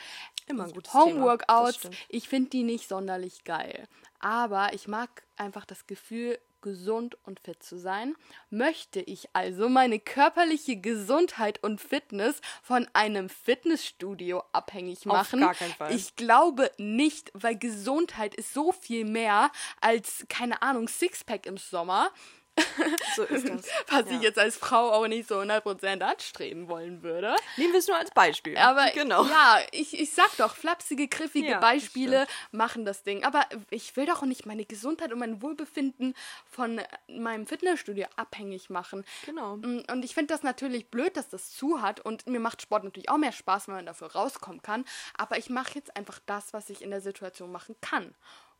[0.46, 3.88] Immer ein gutes Homeworkouts, ich finde die nicht sonderlich geil.
[4.20, 8.16] Aber ich mag einfach das Gefühl, gesund und fit zu sein?
[8.50, 15.44] Möchte ich also meine körperliche Gesundheit und Fitness von einem Fitnessstudio abhängig machen?
[15.44, 15.94] Auf gar keinen Fall.
[15.94, 22.10] Ich glaube nicht, weil Gesundheit ist so viel mehr als, keine Ahnung, Sixpack im Sommer.
[23.16, 23.66] So ist das.
[23.88, 24.16] Was ja.
[24.16, 27.34] ich jetzt als Frau auch nicht so 100% anstreben wollen würde.
[27.56, 28.56] Nehmen wir es nur als Beispiel.
[28.58, 29.24] Aber genau.
[29.24, 33.24] ja, ich, ich sag doch, flapsige, griffige ja, Beispiele machen das Ding.
[33.24, 36.14] Aber ich will doch nicht meine Gesundheit und mein Wohlbefinden
[36.44, 39.04] von meinem Fitnessstudio abhängig machen.
[39.24, 39.56] Genau.
[39.56, 42.00] Mm, und ich finde das natürlich blöd, dass das zu hat.
[42.00, 44.84] Und mir macht Sport natürlich auch mehr Spaß, wenn man dafür rauskommen kann.
[45.16, 48.14] Aber ich mache jetzt einfach das, was ich in der Situation machen kann.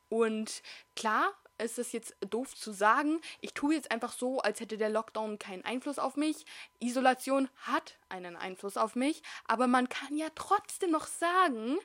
[0.09, 0.63] Und
[0.95, 3.21] klar, ist es jetzt doof zu sagen.
[3.41, 6.45] Ich tue jetzt einfach so, als hätte der Lockdown keinen Einfluss auf mich.
[6.81, 11.79] Isolation hat einen Einfluss auf mich, aber man kann ja trotzdem noch sagen,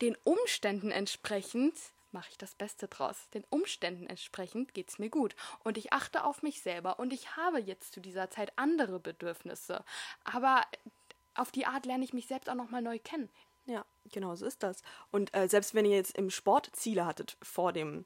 [0.00, 1.74] den Umständen entsprechend
[2.12, 3.28] mache ich das Beste draus.
[3.34, 5.36] Den Umständen entsprechend geht es mir gut.
[5.62, 6.98] Und ich achte auf mich selber.
[6.98, 9.84] Und ich habe jetzt zu dieser Zeit andere Bedürfnisse.
[10.24, 10.62] Aber
[11.34, 13.30] auf die Art lerne ich mich selbst auch nochmal neu kennen.
[13.66, 14.82] Ja, genau so ist das.
[15.10, 18.04] Und äh, selbst wenn ihr jetzt im Sport Ziele hattet vor dem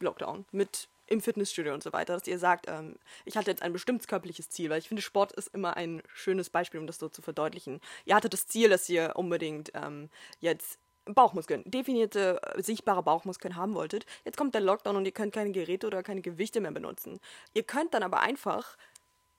[0.00, 3.72] Lockdown mit im Fitnessstudio und so weiter, dass ihr sagt, ähm, ich hatte jetzt ein
[3.72, 7.08] bestimmtes körperliches Ziel, weil ich finde, Sport ist immer ein schönes Beispiel, um das so
[7.08, 7.80] zu verdeutlichen.
[8.04, 10.78] Ihr hattet das Ziel, dass ihr unbedingt ähm, jetzt
[11.14, 14.04] Bauchmuskeln, definierte, äh, sichtbare Bauchmuskeln haben wolltet.
[14.24, 17.20] Jetzt kommt der Lockdown und ihr könnt keine Geräte oder keine Gewichte mehr benutzen.
[17.54, 18.76] Ihr könnt dann aber einfach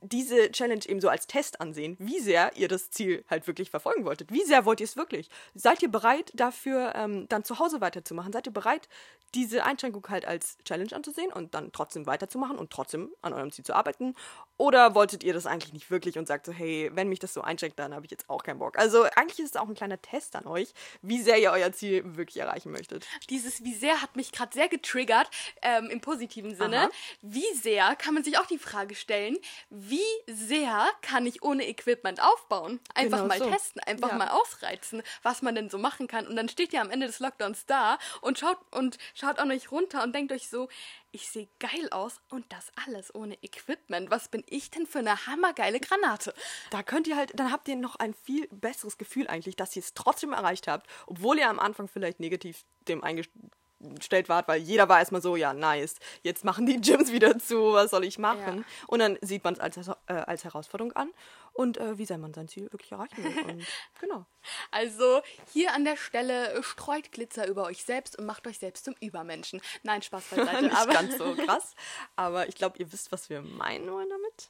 [0.02, 4.06] diese Challenge eben so als Test ansehen, wie sehr ihr das Ziel halt wirklich verfolgen
[4.06, 4.32] wolltet.
[4.32, 5.30] Wie sehr wollt ihr es wirklich?
[5.56, 8.32] Seid ihr bereit dafür, ähm, dann zu Hause weiterzumachen?
[8.32, 8.88] Seid ihr bereit,
[9.36, 13.66] diese Einschränkung halt als Challenge anzusehen und dann trotzdem weiterzumachen und trotzdem an eurem Ziel
[13.66, 14.16] zu arbeiten?
[14.58, 17.42] Oder wolltet ihr das eigentlich nicht wirklich und sagt so, hey, wenn mich das so
[17.42, 18.78] einschränkt, dann habe ich jetzt auch keinen Bock.
[18.78, 22.18] Also eigentlich ist es auch ein kleiner Test an euch, wie sehr ihr euer Ziel
[22.18, 23.06] wirklich erreichen möchtet.
[23.30, 25.30] Dieses wie sehr hat mich gerade sehr getriggert,
[25.62, 26.82] ähm, im positiven Sinne.
[26.82, 26.90] Aha.
[27.22, 29.38] Wie sehr kann man sich auch die Frage stellen,
[29.70, 29.89] wie
[30.28, 32.80] sehr kann ich ohne Equipment aufbauen?
[32.94, 33.50] Einfach Genau mal so.
[33.50, 34.16] testen, einfach Ja.
[34.16, 36.28] mal ausreizen, was man denn so machen kann.
[36.28, 39.72] Und dann steht ihr am Ende des Lockdowns da und schaut und schaut an euch
[39.72, 40.70] runter und denkt euch so,
[41.12, 44.12] ich sehe geil aus und das alles ohne Equipment.
[44.12, 46.34] Was bin ich denn für eine hammergeile Granate?
[46.70, 49.82] Da könnt ihr halt, dann habt ihr noch ein viel besseres Gefühl eigentlich, dass ihr
[49.82, 53.36] es trotzdem erreicht habt, obwohl ihr am Anfang vielleicht negativ dem eingestellt
[53.80, 57.92] wart, weil jeder war erstmal so, ja, nice, jetzt machen die Gyms wieder zu, was
[57.92, 58.58] soll ich machen?
[58.58, 58.64] Ja.
[58.88, 61.12] Und dann sieht man es als, äh, als Herausforderung an
[61.54, 63.26] und äh, wie sehr man sein Ziel wirklich erreichen.
[63.50, 63.66] Und
[64.00, 64.26] genau.
[64.72, 68.96] Also hier an der Stelle streut Glitzer über euch selbst und macht euch selbst zum
[69.02, 69.62] Übermenschen.
[69.84, 70.64] Nein, Spaß beiseite.
[70.64, 71.76] Nicht aber ganz so krass,
[72.16, 74.50] aber ich glaube, ihr wisst, was wir meinen wollen damit.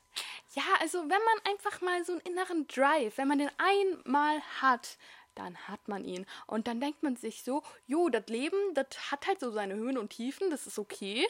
[0.53, 4.97] ja, also wenn man einfach mal so einen inneren Drive, wenn man den einmal hat,
[5.35, 6.25] dann hat man ihn.
[6.47, 9.97] Und dann denkt man sich so, jo, das Leben, das hat halt so seine Höhen
[9.97, 11.25] und Tiefen, das ist okay.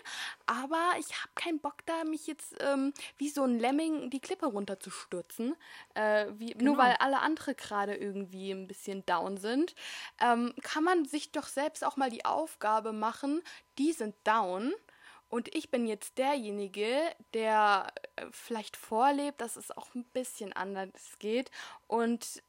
[0.45, 4.47] Aber ich habe keinen Bock da, mich jetzt ähm, wie so ein Lemming die Klippe
[4.47, 5.55] runterzustürzen.
[5.93, 9.75] Äh, wie, Nur weil alle andere gerade irgendwie ein bisschen down sind.
[10.19, 13.41] Ähm, kann man sich doch selbst auch mal die Aufgabe machen,
[13.77, 14.73] die sind down.
[15.29, 16.97] Und ich bin jetzt derjenige,
[17.35, 21.51] der äh, vielleicht vorlebt, dass es auch ein bisschen anders geht
[21.87, 22.41] und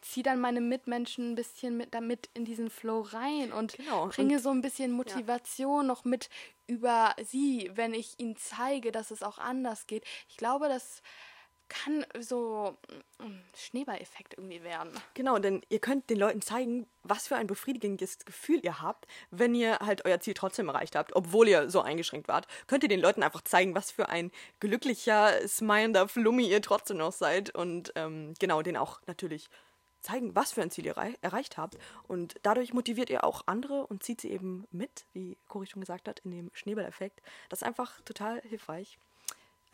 [0.00, 4.14] ziehe dann meine Mitmenschen ein bisschen mit damit in diesen Flow rein und Genau, und-
[4.14, 6.30] bringe so ein bisschen Motivation noch mit
[6.66, 10.04] über sie, wenn ich ihnen zeige, dass es auch anders geht.
[10.28, 11.02] Ich glaube, das
[11.68, 12.76] kann so
[13.18, 14.90] ein Schneeballeffekt irgendwie werden.
[15.14, 19.54] Genau, denn ihr könnt den Leuten zeigen, was für ein befriedigendes Gefühl ihr habt, wenn
[19.54, 22.46] ihr halt euer Ziel trotzdem erreicht habt, obwohl ihr so eingeschränkt wart.
[22.66, 27.12] Könnt ihr den Leuten einfach zeigen, was für ein glücklicher, smilender Flummi ihr trotzdem noch
[27.12, 29.48] seid und ähm, genau, den auch natürlich
[30.00, 31.76] zeigen, was für ein Ziel ihr errei erreicht habt.
[32.06, 36.08] Und dadurch motiviert ihr auch andere und zieht sie eben mit, wie Cory schon gesagt
[36.08, 37.20] hat, in dem Schneeballeffekt.
[37.48, 38.98] Das ist einfach total hilfreich.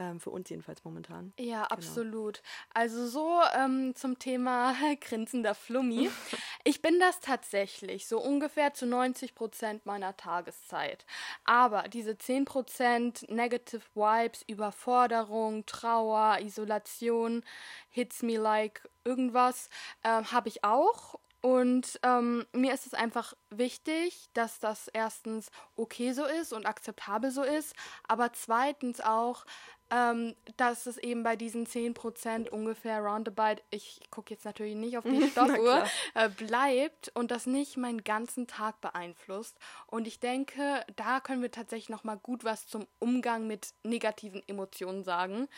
[0.01, 1.33] Ähm, für uns jedenfalls momentan.
[1.39, 2.43] Ja, absolut.
[2.73, 6.11] Also so ähm, zum Thema grinsender Flummi.
[6.67, 11.05] Ich bin das tatsächlich so ungefähr zu 90 Prozent meiner Tageszeit.
[11.45, 17.45] Aber diese 10 Prozent Negative Vibes, Überforderung, Trauer, Isolation,
[17.91, 19.69] hits me like irgendwas,
[20.05, 21.19] ähm, habe ich auch.
[21.45, 27.31] Und ähm, mir ist es einfach wichtig, dass das erstens okay so ist und akzeptabel
[27.31, 27.75] so ist,
[28.09, 29.45] aber zweitens auch,
[29.91, 35.05] ähm, dass es eben bei diesen 10% ungefähr roundabout, ich gucke jetzt natürlich nicht auf
[35.05, 39.59] die Stoppuhr, äh, bleibt und das nicht meinen ganzen Tag beeinflusst.
[39.87, 45.05] Und ich denke, da können wir tatsächlich nochmal gut was zum Umgang mit negativen Emotionen
[45.05, 45.49] sagen.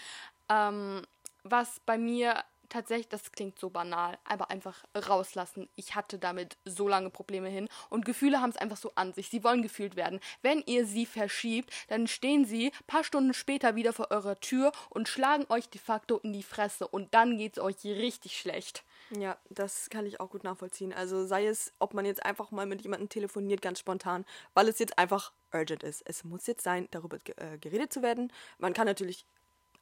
[0.49, 1.03] Ähm,
[1.45, 5.69] was bei mir tatsächlich, das klingt so banal, aber einfach rauslassen.
[5.77, 9.29] Ich hatte damit so lange Probleme hin und Gefühle haben es einfach so an sich.
[9.29, 10.21] Sie wollen gefühlt werden.
[10.43, 15.09] Wenn ihr sie verschiebt, dann stehen sie paar Stunden später wieder vor eurer Tür und
[15.09, 18.85] schlagen euch de facto in die Fresse und dann geht's euch richtig schlecht.
[19.11, 20.93] Ja, das kann ich auch gut nachvollziehen.
[20.93, 24.25] Also sei es, ob man jetzt einfach mal mit jemandem telefoniert, ganz spontan,
[24.55, 26.03] weil es jetzt einfach urgent ist.
[26.07, 28.33] Es muss jetzt sein, darüber äh, geredet zu werden.
[28.59, 29.25] Man kann natürlich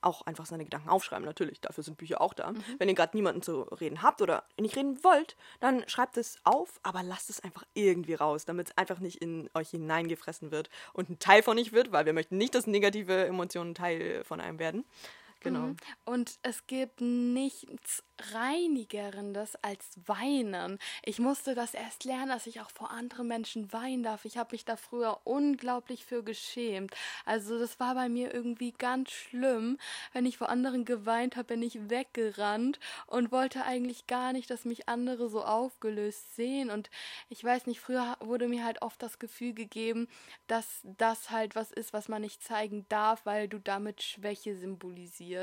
[0.04, 1.60] auch einfach seine Gedanken aufschreiben, natürlich.
[1.60, 2.52] Dafür sind Bücher auch da.
[2.78, 6.80] Wenn ihr gerade niemanden zu reden habt oder nicht reden wollt, dann schreibt es auf,
[6.82, 11.10] aber lasst es einfach irgendwie raus, damit es einfach nicht in euch hineingefressen wird und
[11.10, 14.58] ein Teil von euch wird, weil wir möchten nicht, dass negative Emotionen Teil von einem
[14.58, 14.84] werden.
[15.44, 15.74] Genau.
[16.06, 18.02] Und es gibt nichts
[18.32, 20.78] Reinigerendes als Weinen.
[21.04, 24.24] Ich musste das erst lernen, dass ich auch vor anderen Menschen weinen darf.
[24.24, 26.94] Ich habe mich da früher unglaublich für geschämt.
[27.26, 29.76] Also das war bei mir irgendwie ganz schlimm.
[30.12, 34.64] Wenn ich vor anderen geweint habe, bin ich weggerannt und wollte eigentlich gar nicht, dass
[34.64, 36.70] mich andere so aufgelöst sehen.
[36.70, 36.88] Und
[37.28, 40.08] ich weiß nicht, früher wurde mir halt oft das Gefühl gegeben,
[40.46, 45.33] dass das halt was ist, was man nicht zeigen darf, weil du damit Schwäche symbolisierst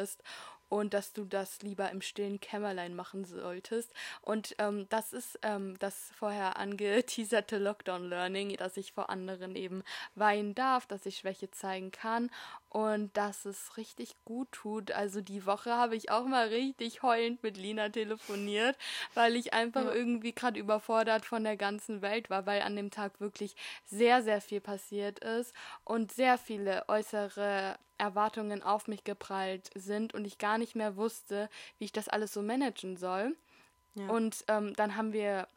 [0.71, 3.93] und dass du das lieber im stillen Kämmerlein machen solltest.
[4.21, 9.84] Und ähm, das ist ähm, das vorher angeteaserte Lockdown Learning, dass ich vor anderen eben
[10.15, 12.32] weinen darf, dass ich Schwäche zeigen kann
[12.69, 14.93] und dass es richtig gut tut.
[14.93, 18.77] Also die Woche habe ich auch mal richtig heulend mit Lina telefoniert,
[19.13, 23.19] weil ich einfach irgendwie gerade überfordert von der ganzen Welt war, weil an dem Tag
[23.19, 30.14] wirklich sehr, sehr viel passiert ist und sehr viele äußere Erwartungen auf mich geprallt sind
[30.14, 33.38] und ich gar nicht mehr wusste, wie ich das alles so managen soll.
[33.93, 34.10] Ja.
[34.10, 35.47] Und ähm, dann haben wir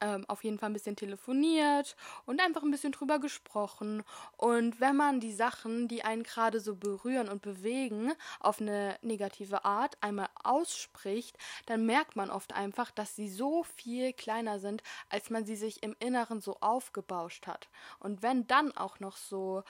[0.00, 4.02] ähm, auf jeden Fall ein bisschen telefoniert und einfach ein bisschen drüber gesprochen.
[4.36, 9.64] Und wenn man die Sachen, die einen gerade so berühren und bewegen, auf eine negative
[9.64, 11.36] Art einmal ausspricht,
[11.66, 15.82] dann merkt man oft einfach, dass sie so viel kleiner sind, als man sie sich
[15.82, 17.68] im Inneren so aufgebauscht hat.
[17.98, 19.62] Und wenn dann auch noch so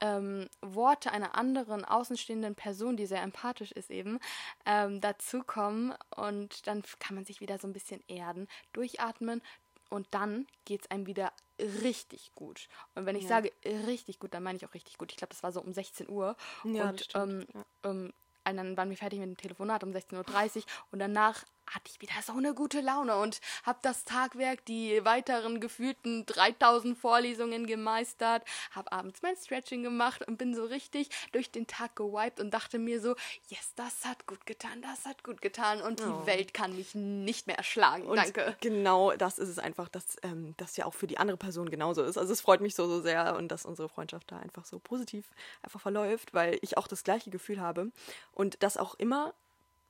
[0.00, 4.18] ähm, Worte einer anderen außenstehenden Person, die sehr empathisch ist eben,
[4.64, 9.42] ähm, dazukommen und dann kann man sich wieder so ein bisschen erden, durchatmen,
[9.88, 12.68] und dann geht es einem wieder richtig gut.
[12.94, 13.28] Und wenn ich ja.
[13.28, 13.52] sage
[13.86, 15.12] richtig gut, dann meine ich auch richtig gut.
[15.12, 16.36] Ich glaube, das war so um 16 Uhr.
[16.64, 17.64] Ja, und ähm, ja.
[17.84, 18.12] ähm,
[18.44, 22.14] dann waren wir fertig mit dem Telefonat um 16.30 Uhr und danach hatte ich wieder
[22.22, 28.92] so eine gute Laune und habe das Tagwerk, die weiteren gefühlten 3000 Vorlesungen gemeistert, habe
[28.92, 33.00] abends mein Stretching gemacht und bin so richtig durch den Tag gewiped und dachte mir
[33.00, 33.16] so,
[33.48, 36.04] yes, das hat gut getan, das hat gut getan und oh.
[36.04, 38.06] die Welt kann mich nicht mehr erschlagen.
[38.06, 38.56] Und Danke.
[38.60, 42.02] Genau, das ist es einfach, dass ähm, das ja auch für die andere Person genauso
[42.02, 42.18] ist.
[42.18, 45.24] Also es freut mich so, so sehr und dass unsere Freundschaft da einfach so positiv
[45.62, 47.90] einfach verläuft, weil ich auch das gleiche Gefühl habe
[48.32, 49.34] und dass auch immer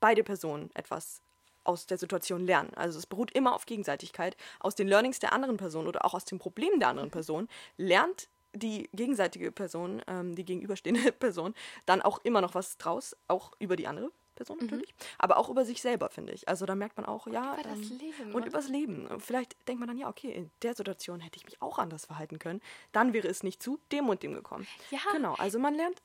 [0.00, 1.20] beide Personen etwas
[1.66, 2.72] aus der Situation lernen.
[2.74, 4.36] Also es beruht immer auf Gegenseitigkeit.
[4.60, 8.28] Aus den Learnings der anderen Person oder auch aus den Problemen der anderen Person lernt
[8.54, 11.54] die gegenseitige Person, ähm, die gegenüberstehende Person,
[11.84, 14.64] dann auch immer noch was draus, auch über die andere Person mhm.
[14.66, 15.04] natürlich, mhm.
[15.18, 16.48] aber auch über sich selber, finde ich.
[16.48, 19.08] Also da merkt man auch, ja, über das Leben, und übers Leben.
[19.18, 22.38] Vielleicht denkt man dann, ja, okay, in der Situation hätte ich mich auch anders verhalten
[22.38, 22.60] können.
[22.92, 24.66] Dann wäre es nicht zu dem und dem gekommen.
[24.90, 25.00] Ja.
[25.12, 26.02] Genau, also man lernt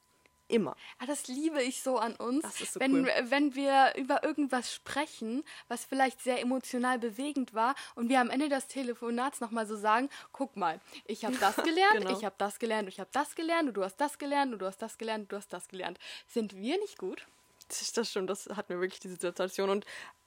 [0.51, 0.75] Immer.
[0.99, 2.41] Ah, das liebe ich so an uns.
[2.41, 3.11] Das ist so wenn, cool.
[3.23, 8.49] wenn wir über irgendwas sprechen, was vielleicht sehr emotional bewegend war und wir am Ende
[8.49, 12.17] des Telefonats nochmal so sagen, guck mal, ich habe das gelernt, genau.
[12.17, 14.65] ich habe das gelernt, ich habe das gelernt, und du hast das gelernt, und du
[14.65, 15.97] hast das gelernt, und du hast das gelernt.
[16.27, 17.25] Sind wir nicht gut?
[17.69, 19.69] Das stimmt, das hat mir wirklich diese Situation.
[19.69, 19.85] Und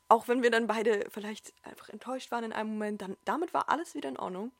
[0.09, 3.69] auch wenn wir dann beide vielleicht einfach enttäuscht waren in einem Moment, dann damit war
[3.69, 4.53] alles wieder in Ordnung.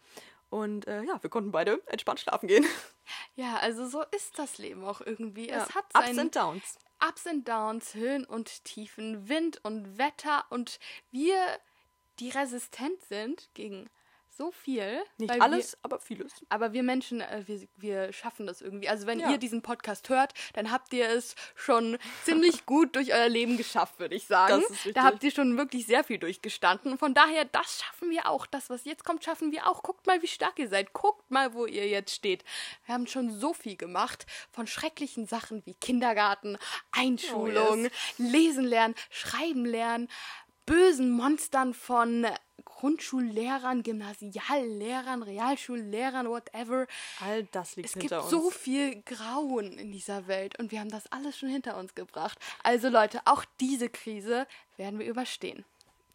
[0.55, 2.65] Und äh, ja, wir konnten beide entspannt schlafen gehen.
[3.37, 5.49] Ja, also so ist das Leben auch irgendwie.
[5.51, 5.65] Ja.
[5.65, 6.79] Es hat Ups and Downs.
[7.07, 10.79] Ups and Downs, Höhen und Tiefen, Wind und Wetter und
[11.11, 11.37] wir,
[12.19, 13.91] die resistent sind gegen
[14.37, 15.03] so viel.
[15.19, 16.33] Nicht alles, wir, aber vieles.
[16.49, 18.89] Aber wir Menschen, äh, wir, wir schaffen das irgendwie.
[18.89, 19.31] Also wenn ja.
[19.31, 23.99] ihr diesen Podcast hört, dann habt ihr es schon ziemlich gut durch euer Leben geschafft,
[23.99, 24.61] würde ich sagen.
[24.61, 24.95] Das ist richtig.
[24.95, 26.99] Da habt ihr schon wirklich sehr viel durchgestanden.
[26.99, 28.47] Von daher, das schaffen wir auch.
[28.47, 29.83] Das, was jetzt kommt, schaffen wir auch.
[29.83, 30.93] Guckt mal, wie stark ihr seid.
[30.93, 32.45] Guckt mal, wo ihr jetzt steht.
[32.87, 34.27] Wir haben schon so viel gemacht.
[34.51, 36.59] Von schrecklichen Sachen wie Kindergarten,
[36.93, 37.93] Einschulung, oh, yes.
[38.19, 40.09] Lesen lernen, Schreiben lernen,
[40.67, 42.27] bösen Monstern von
[42.77, 46.87] Grundschullehrern, Gymnasiallehrern, Realschullehrern, whatever.
[47.21, 48.27] All das liegt es hinter uns.
[48.27, 51.77] Es gibt so viel Grauen in dieser Welt und wir haben das alles schon hinter
[51.77, 52.39] uns gebracht.
[52.63, 54.47] Also Leute, auch diese Krise
[54.77, 55.65] werden wir überstehen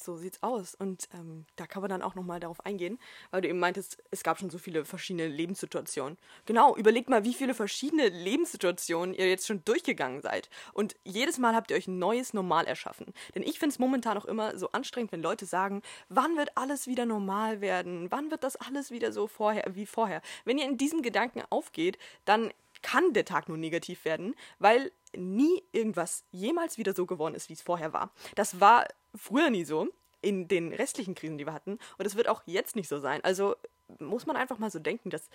[0.01, 0.75] so sieht's aus.
[0.75, 2.99] Und ähm, da kann man dann auch nochmal darauf eingehen,
[3.31, 6.17] weil du eben meintest, es gab schon so viele verschiedene Lebenssituationen.
[6.45, 10.49] Genau, überlegt mal, wie viele verschiedene Lebenssituationen ihr jetzt schon durchgegangen seid.
[10.73, 13.13] Und jedes Mal habt ihr euch ein neues Normal erschaffen.
[13.35, 16.87] Denn ich finde es momentan auch immer so anstrengend, wenn Leute sagen, wann wird alles
[16.87, 18.11] wieder normal werden?
[18.11, 20.21] Wann wird das alles wieder so vorher wie vorher?
[20.45, 25.63] Wenn ihr in diesem Gedanken aufgeht, dann kann der Tag nur negativ werden, weil nie
[25.71, 28.11] irgendwas jemals wieder so geworden ist, wie es vorher war.
[28.35, 28.85] Das war
[29.15, 29.87] früher nie so
[30.21, 31.79] in den restlichen Krisen, die wir hatten.
[31.97, 33.23] Und es wird auch jetzt nicht so sein.
[33.23, 33.55] Also
[33.99, 35.29] muss man einfach mal so denken, dass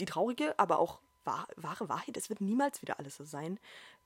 [0.00, 0.98] die traurige, aber auch
[1.56, 3.58] wahre Wahrheit, es wird niemals wieder alles so sein,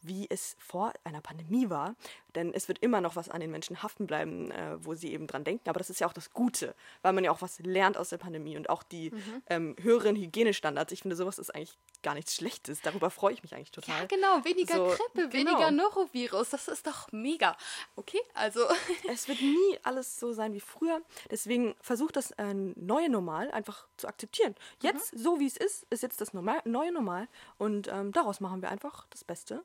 [0.03, 1.95] wie es vor einer Pandemie war.
[2.35, 5.27] Denn es wird immer noch was an den Menschen haften bleiben, äh, wo sie eben
[5.27, 5.69] dran denken.
[5.69, 8.19] Aber das ist ja auch das Gute, weil man ja auch was lernt aus der
[8.19, 9.43] Pandemie und auch die mhm.
[9.49, 10.93] ähm, höheren Hygienestandards.
[10.93, 12.81] Ich finde, sowas ist eigentlich gar nichts Schlechtes.
[12.81, 14.01] Darüber freue ich mich eigentlich total.
[14.01, 14.45] Ja, genau.
[14.45, 15.51] Weniger so, Grippe, genau.
[15.51, 16.51] weniger Norovirus.
[16.51, 17.57] Das ist doch mega.
[17.97, 18.61] Okay, also.
[19.13, 21.03] es wird nie alles so sein wie früher.
[21.31, 24.55] Deswegen versucht das äh, neue Normal einfach zu akzeptieren.
[24.81, 25.19] Jetzt, mhm.
[25.19, 27.29] so wie es ist, ist jetzt das Normal, neue Normal.
[27.59, 29.63] Und ähm, daraus machen wir einfach das Beste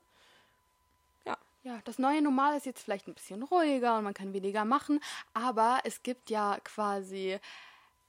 [1.62, 5.00] ja, das neue Normal ist jetzt vielleicht ein bisschen ruhiger und man kann weniger machen,
[5.34, 7.38] aber es gibt ja quasi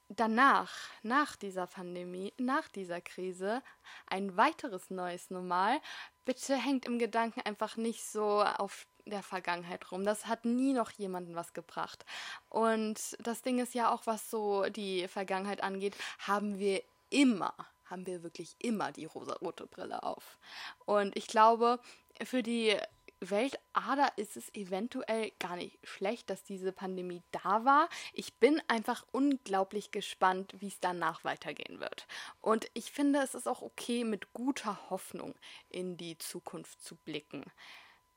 [0.09, 0.71] danach,
[1.03, 3.61] nach dieser Pandemie, nach dieser Krise,
[4.07, 5.79] ein weiteres neues Normal.
[6.25, 10.03] Bitte hängt im Gedanken einfach nicht so auf der Vergangenheit rum.
[10.03, 12.05] Das hat nie noch jemanden was gebracht.
[12.49, 17.53] Und das Ding ist ja auch, was so die Vergangenheit angeht, haben wir immer,
[17.85, 20.37] haben wir wirklich immer die rosa-rote Brille auf.
[20.85, 21.79] Und ich glaube,
[22.23, 22.77] für die
[23.21, 27.89] Weltader ist es eventuell gar nicht schlecht, dass diese Pandemie da war.
[28.13, 32.07] Ich bin einfach unglaublich gespannt, wie es danach weitergehen wird.
[32.41, 35.35] Und ich finde, es ist auch okay, mit guter Hoffnung
[35.69, 37.43] in die Zukunft zu blicken.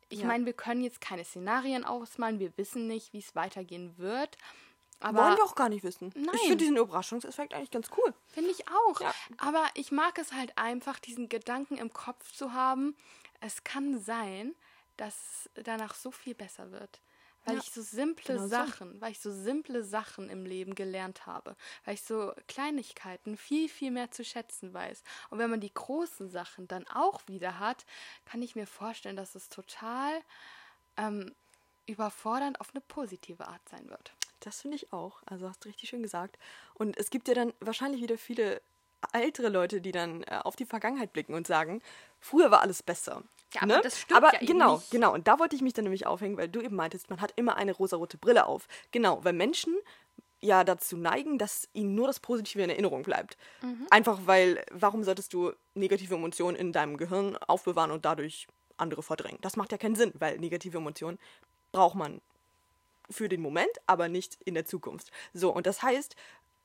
[0.08, 0.26] Ich Ja.
[0.26, 4.36] meine, wir können jetzt keine Szenarien ausmalen, wir wissen nicht, wie es weitergehen wird.
[5.00, 6.12] Aber Wollen wir auch gar nicht wissen.
[6.14, 6.28] Nein.
[6.34, 8.14] Ich finde diesen Überraschungseffekt eigentlich ganz cool.
[8.28, 9.00] Finde ich auch.
[9.00, 9.12] Ja.
[9.38, 12.96] Aber ich mag es halt einfach, diesen Gedanken im Kopf zu haben.
[13.40, 14.54] Es kann sein,
[15.02, 17.02] dass danach so viel besser wird.
[17.44, 18.72] Weil Ja, ich so simple genau so.
[18.72, 21.56] Sachen, weil ich so simple Sachen im Leben gelernt habe.
[21.84, 25.02] Weil ich so Kleinigkeiten viel, viel mehr zu schätzen weiß.
[25.30, 27.84] Und wenn man die großen Sachen dann auch wieder hat,
[28.26, 30.22] kann ich mir vorstellen, dass es total
[30.96, 31.34] ähm,
[31.86, 34.16] überfordernd auf eine positive Art sein wird.
[34.40, 35.22] Das finde ich auch.
[35.26, 36.38] Also hast du richtig schön gesagt.
[36.74, 38.60] Und es gibt ja dann wahrscheinlich wieder viele
[39.12, 41.82] ältere Leute, die dann äh, auf die Vergangenheit blicken und sagen,
[42.20, 43.22] früher war alles besser.
[43.54, 43.80] Ja, aber ne?
[43.82, 44.90] das stimmt aber ja genau, nicht.
[44.90, 45.12] genau.
[45.12, 47.56] Und da wollte ich mich dann nämlich aufhängen, weil du eben meintest, man hat immer
[47.56, 48.66] eine rosarote Brille auf.
[48.92, 49.76] Genau, weil Menschen
[50.40, 53.36] ja dazu neigen, dass ihnen nur das Positive in Erinnerung bleibt.
[53.62, 53.86] Mhm.
[53.90, 59.38] Einfach weil, warum solltest du negative Emotionen in deinem Gehirn aufbewahren und dadurch andere verdrängen?
[59.42, 61.18] Das macht ja keinen Sinn, weil negative Emotionen
[61.70, 62.20] braucht man
[63.10, 65.10] für den Moment, aber nicht in der Zukunft.
[65.32, 66.16] So, und das heißt,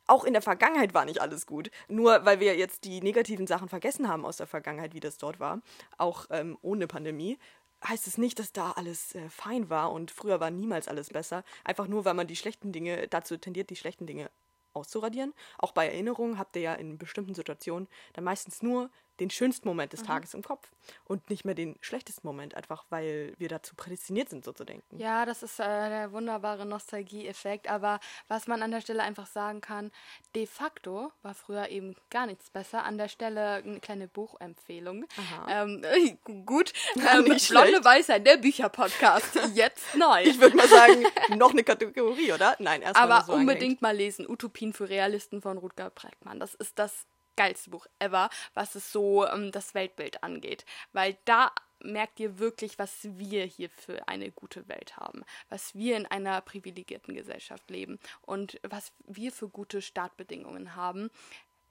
[0.08, 1.70] auch in der Vergangenheit war nicht alles gut.
[1.88, 5.39] Nur weil wir jetzt die negativen Sachen vergessen haben aus der Vergangenheit, wie das dort
[5.39, 5.62] war,
[5.97, 7.38] auch ähm, ohne Pandemie,
[7.86, 11.43] heißt es nicht, dass da alles äh, fein war und früher war niemals alles besser.
[11.64, 14.32] Einfach nur, weil man die schlechten Dinge, dazu tendiert, die schlechten Dinge
[14.74, 15.34] auszuradieren.
[15.58, 18.89] Auch bei Erinnerungen habt ihr ja in bestimmten Situationen dann meistens nur
[19.20, 20.70] den schönsten Moment des Tages im Kopf
[21.05, 24.99] und nicht mehr den schlechtesten Moment, einfach weil wir dazu prädestiniert sind, so zu denken.
[24.99, 27.70] Ja, das ist äh, der wunderbare Nostalgie-Effekt.
[27.70, 29.91] Aber was man an der Stelle einfach sagen kann,
[30.36, 32.84] de facto war früher eben gar nichts besser.
[32.84, 35.05] An der Stelle eine kleine Buchempfehlung.
[35.49, 37.84] Ähm, äh, gut, ähm, Blonde.
[37.84, 39.39] Weisheit, der Bücherpodcast.
[39.53, 40.22] Jetzt neu.
[40.24, 41.05] Ich würde mal sagen,
[41.38, 42.55] noch eine Kategorie, oder?
[42.59, 44.30] Nein, erstmal Aber so unbedingt mal lesen.
[44.30, 46.39] Utopien für Realisten von Rutger Bregmann.
[46.39, 47.05] Das ist das
[47.38, 50.65] geilste Buch ever, was es so ähm, das Weltbild angeht.
[50.91, 55.23] Weil da merkt ihr wirklich, was wir hier für eine gute Welt haben.
[55.49, 57.99] Was wir in einer privilegierten Gesellschaft leben.
[58.21, 61.09] Und was wir für gute Startbedingungen haben.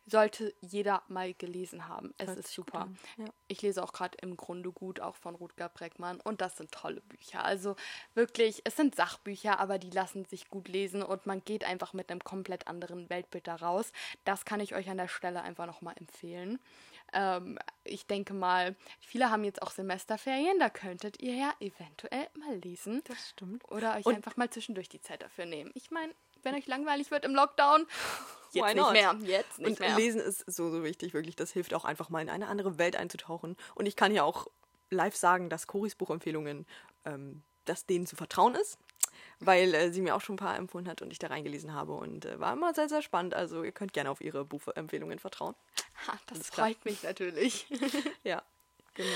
[0.09, 2.14] Sollte jeder mal gelesen haben.
[2.18, 2.88] Es Hört ist super.
[3.18, 3.24] ja.
[3.48, 6.20] Ich lese auch gerade im Grunde gut, auch von Rutger Breckmann.
[6.20, 7.44] Und das sind tolle Bücher.
[7.44, 7.74] Also
[8.14, 12.11] wirklich, es sind Sachbücher, aber die lassen sich gut lesen und man geht einfach mit
[12.11, 13.90] einem komplett anderen Weltbild da raus.
[14.24, 16.61] Das kann ich euch an der Stelle einfach nochmal empfehlen.
[17.12, 22.57] Ähm, ich denke mal, viele haben jetzt auch Semesterferien, da könntet ihr ja eventuell mal
[22.59, 23.02] lesen.
[23.04, 23.64] Das stimmt.
[23.70, 25.70] Oder euch Und- einfach mal zwischendurch die Zeit dafür nehmen.
[25.74, 26.12] Ich meine,
[26.47, 27.86] wenn euch langweilig wird im Lockdown,
[28.53, 28.92] Why jetzt nicht not?
[28.92, 29.16] mehr.
[29.20, 29.97] Jetzt nicht Und mehr.
[29.97, 31.36] Lesen ist so, so wichtig, wirklich.
[31.36, 33.57] Das hilft auch einfach mal in eine andere Welt einzutauchen.
[33.74, 34.47] Und ich kann ja auch
[34.88, 36.66] live sagen, dass Coris Buchempfehlungen,
[37.05, 38.78] ähm, dass denen zu vertrauen ist,
[39.40, 41.92] weil äh, sie mir auch schon ein paar empfohlen hat und ich da reingelesen habe
[41.94, 43.34] und äh, war immer sehr, sehr spannend.
[43.34, 45.55] Also ihr könnt gerne auf ihre Buchempfehlungen vertrauen.
[46.07, 47.66] Ha, das freut mich natürlich.
[48.22, 48.42] Ja,
[48.97, 49.09] genau.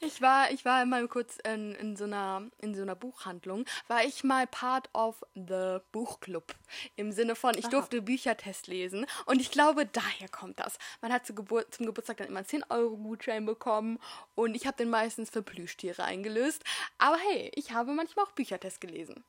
[0.00, 4.04] Ich war, ich war mal kurz in, in, so einer, in so einer Buchhandlung, war
[4.04, 6.54] ich mal part of the Buchclub.
[6.96, 9.06] Im Sinne von, ich durfte Büchertest lesen.
[9.24, 10.78] Und ich glaube, daher kommt das.
[11.00, 13.98] Man hat zu Gebur zum Geburtstag dann immer einen 10-Euro-Gutschein bekommen
[14.34, 16.64] und ich habe den meistens für Plüschtiere eingelöst.
[16.98, 19.24] Aber hey, ich habe manchmal auch Büchertest gelesen.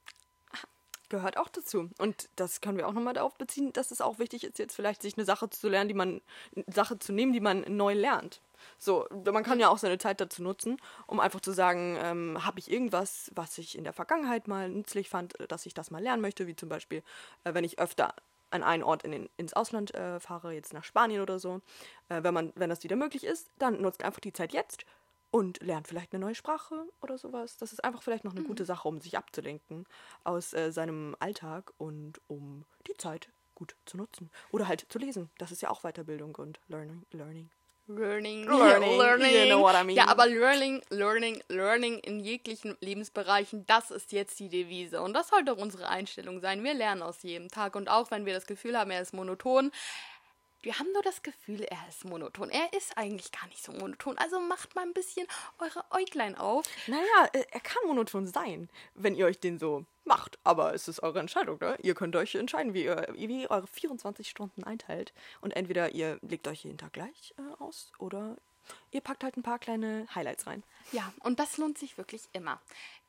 [1.10, 1.90] gehört auch dazu.
[1.98, 5.02] Und das können wir auch nochmal darauf beziehen, dass es auch wichtig ist, jetzt vielleicht
[5.02, 6.22] sich eine Sache zu lernen, die man,
[6.56, 8.42] eine Sache zu nehmen, die man neu lernt.
[8.78, 12.60] So, man kann ja auch seine Zeit dazu nutzen, um einfach zu sagen, ähm, habe
[12.60, 16.02] ich irgendwas, was ich in der Vergangenheit mal nützlich fand, äh, dass ich das mal
[16.02, 17.04] lernen möchte, wie zum Beispiel,
[17.44, 18.14] äh, wenn ich öfter
[18.52, 21.62] an einen Ort in den, ins Ausland äh, fahre, jetzt nach Spanien oder so,
[22.10, 24.86] äh, wenn man, wenn das wieder möglich ist, dann nutzt einfach die Zeit jetzt
[25.32, 27.58] und lernt vielleicht eine neue Sprache oder sowas.
[27.58, 29.86] Das ist einfach vielleicht noch eine gute Sache, um sich abzulenken
[30.24, 34.32] aus äh, seinem Alltag und um die Zeit gut zu nutzen.
[34.52, 35.30] Oder halt zu lesen.
[35.38, 37.06] Das ist ja auch Weiterbildung und Learning.
[37.12, 37.50] Learning.
[37.92, 39.98] Learning, Learning, you know what I mean.
[39.98, 45.02] Ja, aber Learning, Learning, Learning in jeglichen Lebensbereichen, das ist jetzt die Devise.
[45.02, 46.64] Und das sollte auch unsere Einstellung sein.
[46.64, 47.76] Wir lernen aus jedem Tag.
[47.76, 49.72] Und auch wenn wir das Gefühl haben, er ist monoton,
[50.62, 52.50] wir haben nur das Gefühl, er ist monoton.
[52.50, 54.18] Er ist eigentlich gar nicht so monoton.
[54.18, 55.28] Also macht mal ein bisschen
[55.60, 56.66] eure Äuglein auf.
[56.88, 60.38] Naja, äh, er kann monoton sein, wenn ihr euch den so macht.
[60.44, 61.78] Aber es ist eure Entscheidung, ne?
[61.82, 65.14] Ihr könnt euch entscheiden, wie ihr, wie ihr eure 24 Stunden einteilt.
[65.42, 68.36] Und entweder ihr legt euch jeden Tag gleich äh, aus oder
[68.92, 70.64] ihr packt halt ein paar kleine Highlights rein.
[70.92, 72.60] Ja, und das lohnt sich wirklich immer.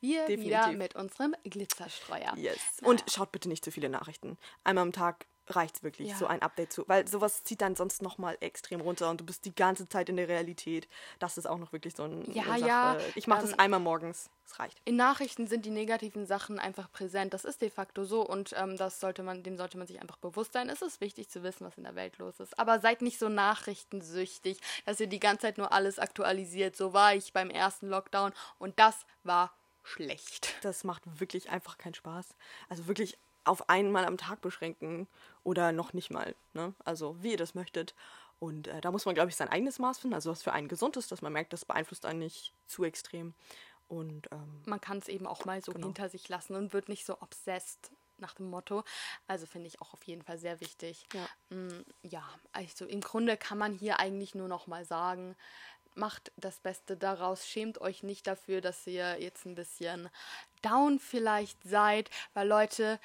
[0.00, 0.78] Wir wieder Definitiv.
[0.78, 2.34] mit unserem Glitzerstreuer.
[2.36, 2.58] Yes.
[2.82, 4.38] Und schaut bitte nicht zu viele Nachrichten.
[4.64, 5.26] Einmal am Tag
[5.56, 6.16] reicht's wirklich, Ja.
[6.16, 6.84] so ein Update zu.
[6.86, 10.16] Weil sowas zieht dann sonst nochmal extrem runter und du bist die ganze Zeit in
[10.16, 10.88] der Realität.
[11.18, 12.30] Das ist auch noch wirklich so ein.
[12.32, 12.58] Ja, Sache.
[12.66, 14.30] ja, Ich mache das ähm, einmal morgens.
[14.46, 14.80] Es reicht.
[14.84, 17.32] In Nachrichten sind die negativen Sachen einfach präsent.
[17.34, 20.16] Das ist de facto so und ähm, das sollte man, dem sollte man sich einfach
[20.16, 20.68] bewusst sein.
[20.68, 22.58] Es ist wichtig zu wissen, was in der Welt los ist.
[22.58, 26.76] Aber seid nicht so nachrichtensüchtig, dass ihr die ganze Zeit nur alles aktualisiert.
[26.76, 30.54] So war ich beim ersten Lockdown und das war schlecht.
[30.62, 32.26] Das macht wirklich einfach keinen Spaß.
[32.68, 35.08] Also wirklich auf einmal am Tag beschränken
[35.44, 36.34] oder noch nicht mal.
[36.52, 36.74] Ne?
[36.84, 37.94] Also wie ihr das möchtet.
[38.38, 40.14] Und äh, da muss man, glaube ich, sein eigenes Maß finden.
[40.14, 43.34] Also was für einen gesund ist, dass man merkt, das beeinflusst einen nicht zu extrem.
[43.88, 45.88] Und ähm, Man kann es eben auch mal so Genau.
[45.88, 48.84] hinter sich lassen und wird nicht so obsessed nach dem Motto.
[49.26, 51.06] Also finde ich auch auf jeden Fall sehr wichtig.
[51.12, 51.56] Ja.
[51.56, 52.22] Mm, ja,
[52.52, 55.36] also im Grunde kann man hier eigentlich nur noch mal sagen,
[55.94, 60.08] macht das Beste daraus, schämt euch nicht dafür, dass ihr jetzt ein bisschen
[60.62, 63.00] down vielleicht seid, weil Leute,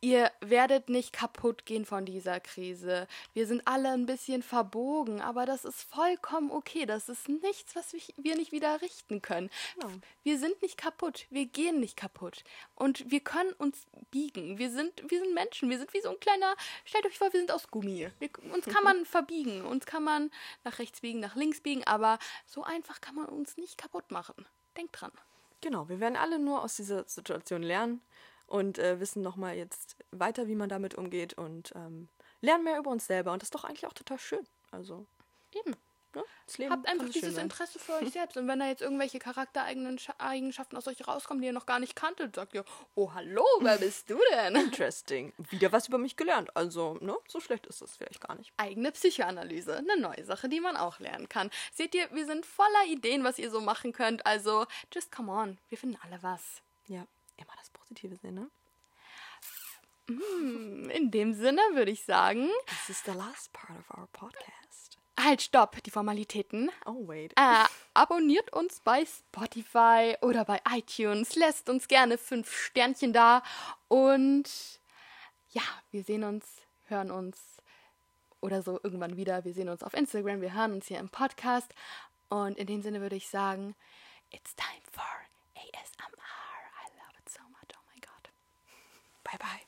[0.00, 3.08] ihr werdet nicht kaputt gehen von dieser Krise.
[3.32, 6.86] Wir sind alle ein bisschen verbogen, aber das ist vollkommen okay.
[6.86, 9.50] Das ist nichts, was wir- nicht wieder richten können.
[9.74, 9.92] Genau.
[10.22, 11.26] Wir sind nicht kaputt.
[11.30, 12.44] Wir gehen nicht kaputt.
[12.76, 14.58] Und wir können uns biegen.
[14.58, 15.68] Wir sind, wir sind Menschen.
[15.70, 16.54] Wir sind wie so ein kleiner.
[16.84, 18.08] Stellt euch vor, wir sind aus Gummi.
[18.18, 19.64] Wir, uns kann man verbiegen.
[19.64, 20.30] Uns kann man
[20.64, 21.84] nach rechts biegen, nach links biegen.
[21.84, 24.46] Aber so einfach kann man uns nicht kaputt machen.
[24.76, 25.12] Denkt dran.
[25.60, 28.00] Genau, wir werden alle nur aus dieser Situation lernen
[28.48, 32.08] und äh, wissen nochmal jetzt weiter, wie man damit umgeht und ähm,
[32.40, 33.32] lernen mehr über uns selber.
[33.32, 34.46] Und das ist doch eigentlich auch total schön.
[34.70, 35.06] Also,
[35.52, 35.76] Eben.
[36.14, 36.24] ne?
[36.46, 37.44] Das Leben Habt einfach dieses sein.
[37.44, 38.36] Interesse für euch selbst.
[38.36, 42.34] Und wenn da jetzt irgendwelche Charaktereigenschaften aus euch rauskommen, die ihr noch gar nicht kanntet,
[42.36, 44.56] sagt ihr, oh hallo, wer bist du denn?
[44.56, 45.32] Interesting.
[45.50, 46.56] Wieder was über mich gelernt.
[46.56, 47.16] Also, ne?
[47.28, 48.52] So schlecht ist das vielleicht gar nicht.
[48.56, 51.50] Eigene Psychoanalyse, eine neue Sache, die man auch lernen kann.
[51.74, 54.24] Seht ihr, wir sind voller Ideen, was ihr so machen könnt.
[54.24, 56.62] Also, just come on, wir finden alle was.
[56.86, 57.06] Ja,
[57.38, 58.50] immer das Positive sehen, ne?
[60.94, 64.98] In dem Sinne würde ich sagen, This is the last part of our podcast.
[65.18, 66.70] halt, stopp, die Formalitäten.
[66.86, 67.32] Oh, wait.
[67.36, 71.34] Äh, abonniert uns bei Spotify oder bei iTunes.
[71.36, 73.42] Lässt uns gerne fünf Sternchen da.
[73.88, 74.48] Und
[75.50, 76.46] ja, wir sehen uns,
[76.86, 77.38] hören uns
[78.40, 79.44] oder so irgendwann wieder.
[79.44, 81.74] Wir sehen uns auf Instagram, wir hören uns hier im Podcast.
[82.30, 83.74] Und in dem Sinne würde ich sagen,
[84.30, 85.04] it's time for
[89.30, 89.67] Bye bye.